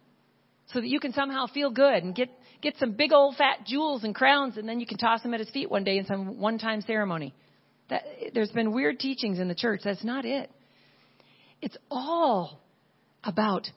[0.72, 2.28] so that you can somehow feel good and get,
[2.60, 5.40] get some big old fat jewels and crowns and then you can toss them at
[5.40, 7.34] his feet one day in some one time ceremony.
[7.88, 8.02] That,
[8.34, 9.80] there's been weird teachings in the church.
[9.84, 10.50] That's not it.
[11.62, 12.60] It's all
[13.24, 13.68] about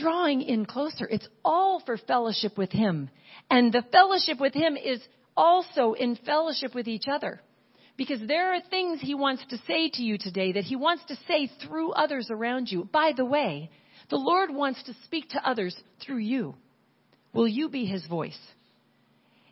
[0.00, 1.06] drawing in closer.
[1.08, 3.10] It's all for fellowship with him.
[3.50, 5.00] And the fellowship with him is
[5.36, 7.40] also in fellowship with each other.
[7.96, 11.16] Because there are things he wants to say to you today that he wants to
[11.28, 12.88] say through others around you.
[12.90, 13.70] By the way,
[14.08, 16.54] the Lord wants to speak to others through you.
[17.32, 18.38] Will you be his voice?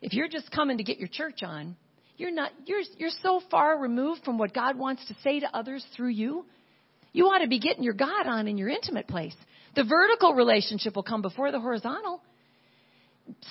[0.01, 1.75] If you're just coming to get your church on,
[2.17, 5.85] you're not you're you're so far removed from what God wants to say to others
[5.95, 6.45] through you.
[7.13, 9.35] You ought to be getting your God on in your intimate place.
[9.75, 12.21] The vertical relationship will come before the horizontal.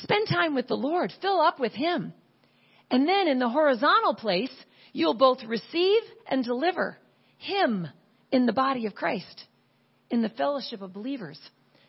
[0.03, 2.13] Spend time with the Lord, fill up with him.
[2.91, 4.53] And then in the horizontal place,
[4.93, 6.99] you'll both receive and deliver
[7.37, 7.87] him
[8.33, 9.45] in the body of Christ
[10.11, 11.39] in the fellowship of believers.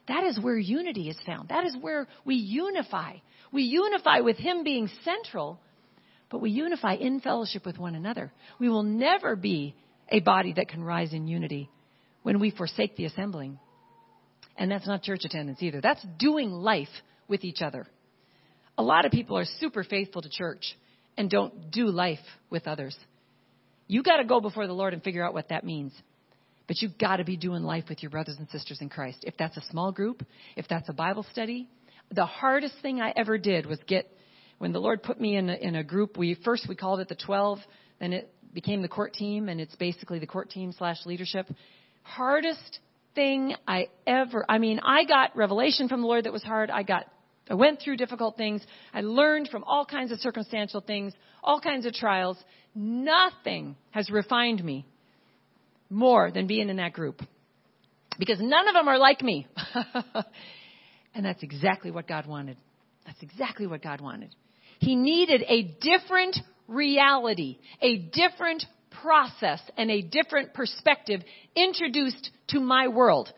[0.08, 1.50] That is where unity is found.
[1.50, 3.18] That is where we unify.
[3.52, 5.60] We unify with Him being central,
[6.30, 8.32] but we unify in fellowship with one another.
[8.60, 9.76] We will never be
[10.10, 11.70] a body that can rise in unity
[12.24, 13.60] when we forsake the assembling.
[14.60, 15.80] And that's not church attendance either.
[15.80, 16.90] That's doing life
[17.30, 17.88] with each other.
[18.78, 20.78] A lot of people are super faithful to church
[21.18, 22.96] and don't do life with others.
[23.88, 25.94] You got to go before the Lord and figure out what that means.
[26.68, 29.20] But you've got to be doing life with your brothers and sisters in Christ.
[29.24, 30.24] If that's a small group,
[30.58, 31.70] if that's a Bible study,
[32.12, 34.12] the hardest thing I ever did was get
[34.58, 36.18] when the Lord put me in a, in a group.
[36.18, 37.60] We first we called it the 12,
[38.00, 41.48] then it became the court team, and it's basically the court team slash leadership.
[42.04, 42.80] Hardest
[43.20, 44.46] thing I ever.
[44.48, 46.70] I mean, I got revelation from the Lord that was hard.
[46.70, 47.06] I got
[47.50, 48.62] I went through difficult things.
[48.94, 51.12] I learned from all kinds of circumstantial things,
[51.44, 52.38] all kinds of trials.
[52.74, 54.86] Nothing has refined me
[55.90, 57.22] more than being in that group.
[58.18, 59.48] Because none of them are like me.
[61.14, 62.56] and that's exactly what God wanted.
[63.06, 64.34] That's exactly what God wanted.
[64.80, 68.64] He needed a different reality, a different
[69.02, 71.22] process, and a different perspective
[71.56, 73.32] introduced to my world.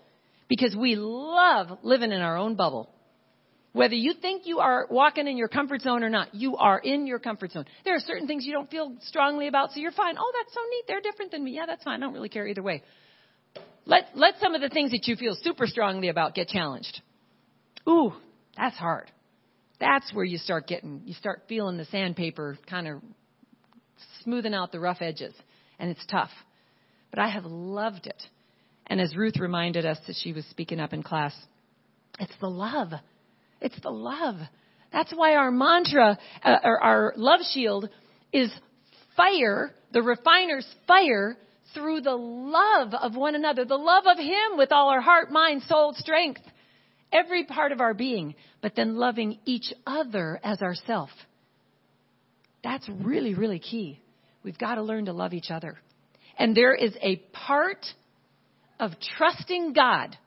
[0.48, 2.90] Because we love living in our own bubble.
[3.74, 7.08] Whether you think you are walking in your comfort zone or not, you are in
[7.08, 7.66] your comfort zone.
[7.86, 10.16] There are certain things you don't feel strongly about, so you're fine.
[10.18, 10.84] Oh, that's so neat.
[10.90, 11.52] They're different than me.
[11.52, 12.04] Yeah, that's fine.
[12.04, 12.84] I don't really care either way.
[13.86, 17.02] Let, let some of the things that you feel super strongly about get challenged.
[17.88, 18.14] Ooh,
[18.58, 19.10] that's hard.
[19.80, 23.02] That's where you start getting, you start feeling the sandpaper kind of
[24.24, 25.34] smoothing out the rough edges.
[25.80, 26.30] And it's tough.
[27.10, 28.22] But I have loved it.
[28.88, 31.34] And as Ruth reminded us as she was speaking up in class,
[32.20, 32.92] it's the love
[33.62, 34.36] it's the love.
[34.92, 37.90] That's why our mantra, uh, or our love shield
[38.34, 38.52] is
[39.16, 41.38] fire, the refiner's fire
[41.74, 45.62] through the love of one another, the love of Him with all our heart, mind,
[45.64, 46.42] soul, strength,
[47.14, 51.10] every part of our being, but then loving each other as ourself.
[52.64, 54.01] That's really, really key.
[54.44, 55.78] We've got to learn to love each other.
[56.38, 57.86] And there is a part
[58.80, 60.18] of trusting God.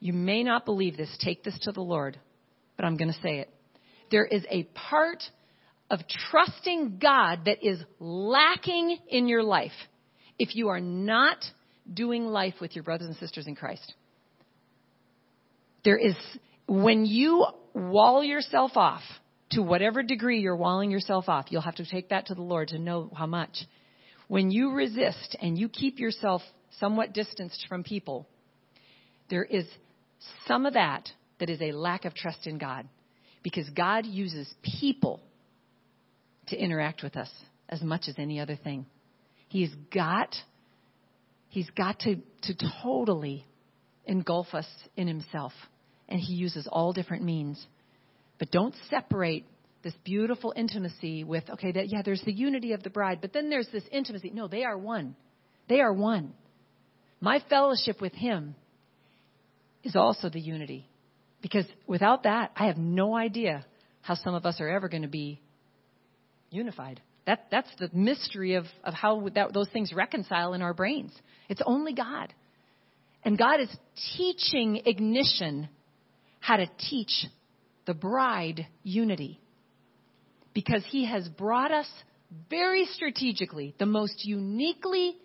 [0.00, 1.16] You may not believe this.
[1.24, 2.18] Take this to the Lord
[2.82, 3.50] but I'm going to say it.
[4.10, 5.22] There is a part
[5.88, 9.70] of trusting God that is lacking in your life
[10.36, 11.44] if you are not
[11.92, 13.94] doing life with your brothers and sisters in Christ.
[15.84, 16.16] There is,
[16.66, 19.02] when you wall yourself off
[19.52, 22.68] to whatever degree you're walling yourself off, you'll have to take that to the Lord
[22.68, 23.56] to know how much.
[24.28, 26.42] When you resist and you keep yourself
[26.78, 28.26] somewhat distanced from people,
[29.28, 29.66] there is
[30.46, 32.88] some of that that is a lack of trust in God.
[33.42, 35.20] Because God uses people
[36.48, 37.30] to interact with us
[37.68, 38.86] as much as any other thing.
[39.48, 40.34] He's got,
[41.48, 43.44] he's got to, to totally
[44.06, 45.52] engulf us in himself.
[46.08, 47.64] And he uses all different means.
[48.42, 49.46] But don't separate
[49.84, 53.50] this beautiful intimacy with, okay, that, yeah, there's the unity of the bride, but then
[53.50, 54.32] there's this intimacy.
[54.34, 55.14] No, they are one.
[55.68, 56.32] They are one.
[57.20, 58.56] My fellowship with him
[59.84, 60.88] is also the unity.
[61.40, 63.64] Because without that, I have no idea
[64.00, 65.40] how some of us are ever going to be
[66.50, 67.00] unified.
[67.28, 71.12] That, that's the mystery of, of how that, those things reconcile in our brains.
[71.48, 72.34] It's only God.
[73.24, 73.68] And God is
[74.16, 75.68] teaching ignition
[76.40, 77.24] how to teach
[77.86, 79.40] the bride unity.
[80.54, 81.88] Because he has brought us
[82.50, 85.16] very strategically the most uniquely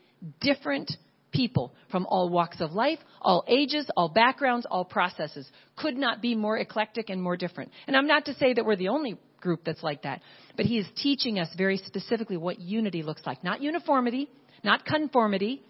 [0.42, 0.92] different
[1.32, 5.48] people from all walks of life, all ages, all backgrounds, all processes.
[5.76, 7.72] Could not be more eclectic and more different.
[7.86, 10.22] And I'm not to say that we're the only group that's like that,
[10.56, 13.44] but he is teaching us very specifically what unity looks like.
[13.44, 14.30] Not uniformity,
[14.64, 15.62] not conformity,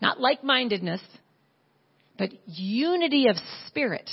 [0.00, 1.00] not like mindedness,
[2.18, 4.10] but unity of spirit.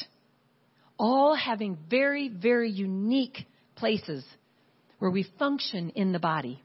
[0.97, 3.45] All having very, very unique
[3.75, 4.25] places
[4.99, 6.61] where we function in the body.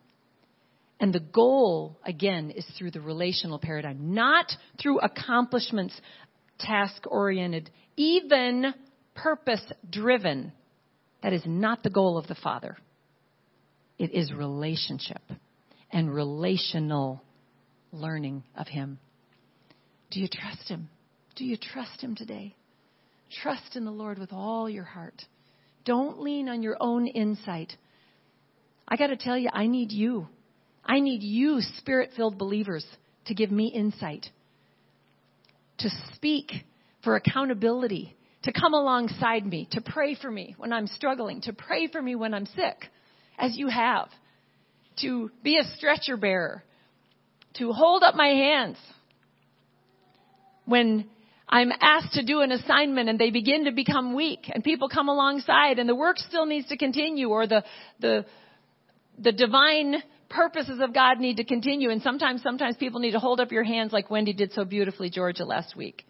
[0.99, 6.01] And the goal, again, is through the relational paradigm, not through accomplishments,
[6.59, 8.73] task oriented, even
[9.15, 10.53] purpose driven.
[11.23, 12.77] That is not the goal of the Father.
[13.99, 15.23] It is relationship
[15.91, 17.23] and relational
[17.93, 18.99] learning of Him.
[20.11, 20.89] Do you trust Him?
[21.37, 22.55] Do you trust Him today?
[23.41, 25.23] Trust in the Lord with all your heart.
[25.85, 27.73] Don't lean on your own insight.
[28.87, 30.29] I got to tell you, I need you.
[30.85, 32.85] I need you, spirit filled believers,
[33.27, 34.27] to give me insight,
[35.79, 36.51] to speak
[37.05, 41.87] for accountability, to come alongside me, to pray for me when I'm struggling, to pray
[41.87, 42.91] for me when I'm sick,
[43.39, 44.09] as you have,
[45.03, 46.65] to be a stretcher bearer,
[47.55, 48.77] to hold up my hands
[50.65, 51.09] when
[51.53, 55.11] I'm asked to do an assignment and they begin to become weak and people come
[55.11, 57.63] alongside and the work still needs to continue or the,
[58.01, 58.25] the,
[59.19, 59.97] the divine
[60.31, 61.91] purposes of God need to continue.
[61.91, 65.11] And sometimes, sometimes people need to hold up your hands like Wendy did so beautifully,
[65.11, 66.07] Georgia, last week.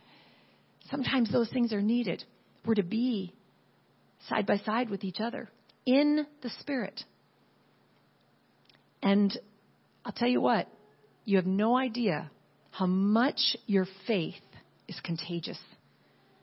[0.88, 2.22] Sometimes those things are needed.
[2.64, 3.34] We're to be
[4.28, 5.50] side by side with each other
[5.84, 7.02] in the Spirit.
[9.02, 9.36] And
[10.04, 10.68] I'll tell you what,
[11.24, 12.30] you have no idea
[12.70, 14.34] how much your faith
[14.88, 15.58] is contagious.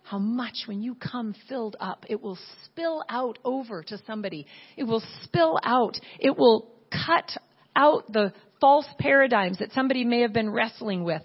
[0.04, 4.48] How much, when you come filled up, it will spill out over to somebody.
[4.76, 6.00] It will spill out.
[6.20, 7.30] It will cut
[7.76, 11.22] out the false paradigms that somebody may have been wrestling with.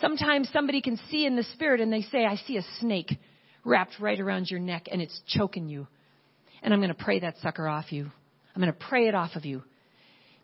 [0.00, 3.16] Sometimes somebody can see in the spirit and they say, I see a snake
[3.64, 5.86] wrapped right around your neck and it's choking you.
[6.62, 8.10] And I'm going to pray that sucker off you.
[8.54, 9.62] I'm going to pray it off of you.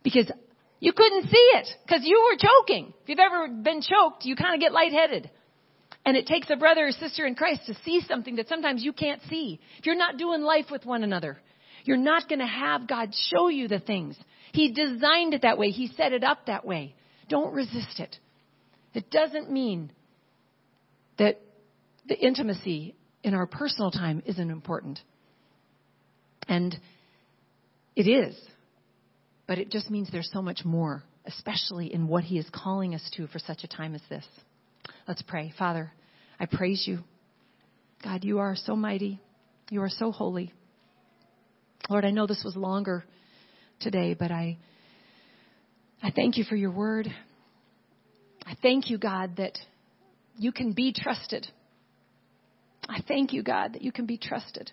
[0.03, 0.31] Because
[0.79, 2.95] you couldn't see it because you were choking.
[3.03, 5.31] If you've ever been choked, you kind of get lightheaded.
[6.05, 8.92] And it takes a brother or sister in Christ to see something that sometimes you
[8.92, 9.61] can't see.
[9.78, 11.38] If you're not doing life with one another,
[11.84, 14.16] you're not going to have God show you the things.
[14.53, 15.70] He designed it that way.
[15.70, 16.94] He set it up that way.
[17.28, 18.16] Don't resist it.
[18.94, 19.92] It doesn't mean
[21.18, 21.41] that
[22.08, 25.00] the intimacy in our personal time isn't important.
[26.49, 26.76] And
[27.95, 28.37] it is.
[29.46, 33.11] But it just means there's so much more, especially in what He is calling us
[33.16, 34.25] to for such a time as this.
[35.11, 35.53] Let's pray.
[35.58, 35.91] Father,
[36.38, 37.00] I praise you.
[38.04, 39.18] God, you are so mighty.
[39.68, 40.53] You are so holy.
[41.88, 43.03] Lord, I know this was longer
[43.80, 44.57] today, but I,
[46.00, 47.08] I thank you for your word.
[48.46, 49.58] I thank you, God, that
[50.37, 51.45] you can be trusted.
[52.88, 54.70] I thank you, God, that you can be trusted.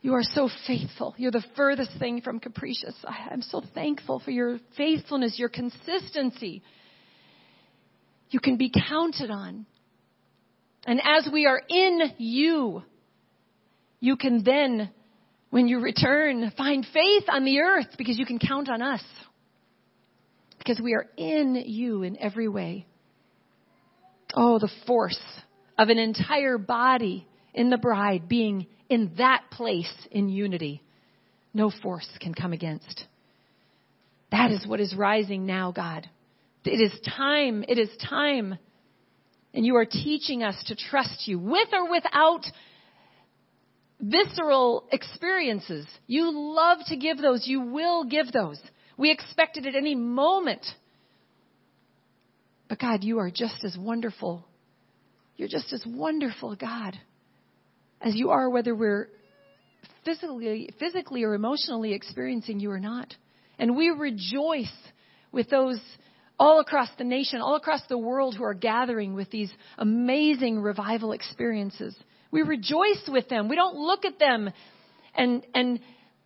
[0.00, 1.16] You are so faithful.
[1.18, 2.94] You're the furthest thing from capricious.
[3.04, 6.62] I'm so thankful for your faithfulness, your consistency.
[8.32, 9.66] You can be counted on.
[10.84, 12.82] And as we are in you,
[14.00, 14.90] you can then
[15.50, 19.02] when you return, find faith on the earth because you can count on us.
[20.56, 22.86] Because we are in you in every way.
[24.34, 25.20] Oh, the force
[25.76, 30.82] of an entire body in the bride being in that place in unity.
[31.52, 33.04] No force can come against.
[34.30, 36.08] That is what is rising now, God.
[36.64, 37.64] It is time.
[37.66, 38.58] It is time.
[39.54, 42.44] And you are teaching us to trust you with or without
[44.00, 45.86] visceral experiences.
[46.06, 47.46] You love to give those.
[47.46, 48.60] You will give those.
[48.96, 50.64] We expect it at any moment.
[52.68, 54.46] But God, you are just as wonderful.
[55.36, 56.96] You're just as wonderful, God,
[58.00, 59.08] as you are whether we're
[60.04, 63.14] physically, physically or emotionally experiencing you or not.
[63.58, 64.72] And we rejoice
[65.30, 65.80] with those
[66.42, 71.12] all across the nation, all across the world who are gathering with these amazing revival
[71.12, 71.96] experiences.
[72.32, 73.48] We rejoice with them.
[73.48, 74.50] We don't look at them
[75.14, 75.78] and, and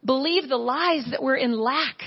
[0.02, 1.98] believe the lies that we're in lack.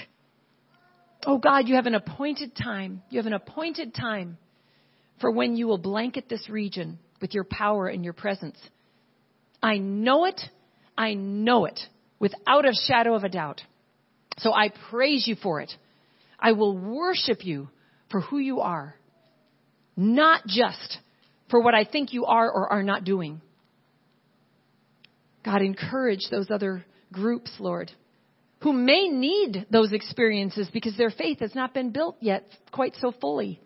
[1.24, 3.04] Oh God, you have an appointed time.
[3.12, 4.40] You have an appointed time
[5.22, 8.58] for when you will blanket this region with your power and your presence.
[9.62, 10.42] I know it.
[10.98, 11.80] I know it
[12.18, 13.62] without a shadow of a doubt.
[14.40, 15.72] So I praise you for it.
[16.40, 17.70] I will worship you
[18.10, 18.96] for who you are,
[19.96, 21.00] not just
[21.50, 23.42] for what I think you are or are not doing.
[25.44, 27.92] God, encourage those other groups, Lord,
[28.62, 33.12] who may need those experiences because their faith has not been built yet quite so
[33.12, 33.62] fully.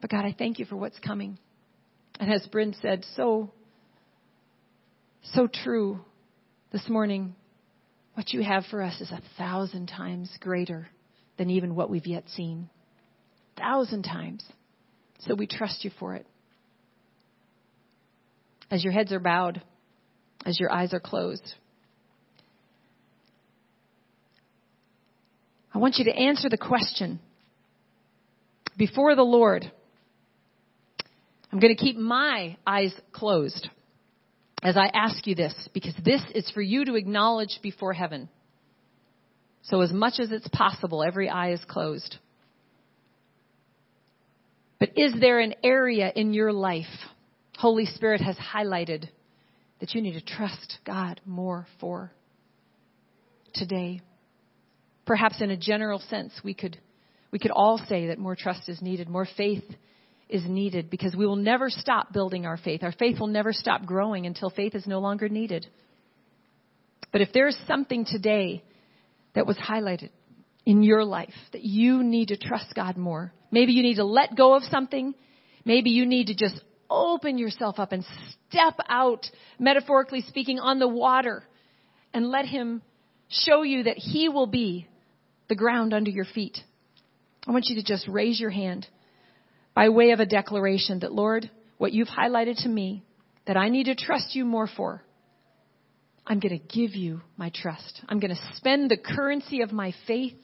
[0.00, 1.38] But God, I thank you for what's coming.
[2.18, 3.52] And as Bryn said, so,
[5.34, 6.00] so true
[6.72, 7.34] this morning.
[8.14, 10.88] What you have for us is a thousand times greater
[11.36, 12.68] than even what we've yet seen.
[13.60, 14.42] Thousand times.
[15.20, 16.26] So we trust you for it.
[18.70, 19.60] As your heads are bowed,
[20.46, 21.54] as your eyes are closed.
[25.74, 27.20] I want you to answer the question
[28.78, 29.70] before the Lord.
[31.52, 33.68] I'm going to keep my eyes closed
[34.62, 38.28] as I ask you this because this is for you to acknowledge before heaven.
[39.62, 42.16] So as much as it's possible, every eye is closed.
[44.80, 46.86] But is there an area in your life
[47.60, 49.06] Holy Spirit has highlighted
[49.80, 52.10] that you need to trust God more for
[53.52, 54.00] today.
[55.04, 56.78] Perhaps in a general sense, we could,
[57.30, 59.64] we could all say that more trust is needed, more faith
[60.30, 62.82] is needed because we will never stop building our faith.
[62.82, 65.66] Our faith will never stop growing until faith is no longer needed.
[67.12, 68.62] But if there's something today
[69.34, 70.08] that was highlighted
[70.64, 74.36] in your life that you need to trust God more, maybe you need to let
[74.36, 75.14] go of something,
[75.64, 78.04] maybe you need to just open yourself up and
[78.48, 79.26] step out,
[79.58, 81.44] metaphorically speaking, on the water
[82.12, 82.82] and let Him
[83.28, 84.86] show you that He will be
[85.48, 86.58] the ground under your feet.
[87.46, 88.86] I want you to just raise your hand
[89.74, 93.02] by way of a declaration that, Lord, what you've highlighted to me
[93.46, 95.02] that I need to trust you more for,
[96.26, 98.02] I'm going to give you my trust.
[98.08, 100.36] I'm going to spend the currency of my faith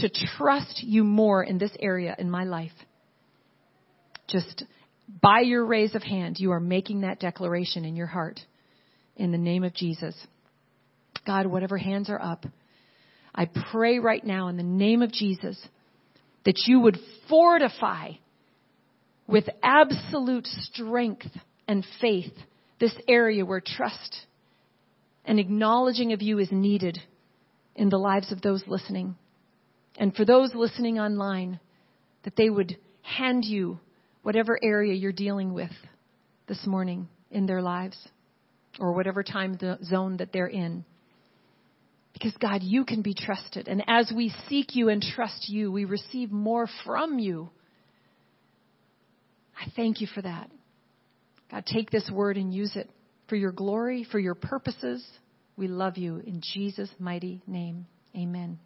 [0.00, 2.72] to trust you more in this area in my life.
[4.28, 4.64] Just
[5.20, 8.40] by your raise of hand, you are making that declaration in your heart
[9.16, 10.14] in the name of Jesus.
[11.26, 12.46] God, whatever hands are up,
[13.34, 15.58] I pray right now in the name of Jesus
[16.44, 16.98] that you would
[17.28, 18.12] fortify
[19.26, 21.28] with absolute strength
[21.68, 22.32] and faith
[22.80, 24.26] this area where trust
[25.24, 26.98] and acknowledging of you is needed
[27.76, 29.14] in the lives of those listening.
[30.00, 31.60] And for those listening online,
[32.24, 33.78] that they would hand you
[34.22, 35.70] whatever area you're dealing with
[36.48, 37.98] this morning in their lives
[38.78, 40.86] or whatever time zone that they're in.
[42.14, 43.68] Because God, you can be trusted.
[43.68, 47.50] And as we seek you and trust you, we receive more from you.
[49.54, 50.50] I thank you for that.
[51.50, 52.88] God, take this word and use it
[53.28, 55.04] for your glory, for your purposes.
[55.58, 57.86] We love you in Jesus' mighty name.
[58.16, 58.58] Amen.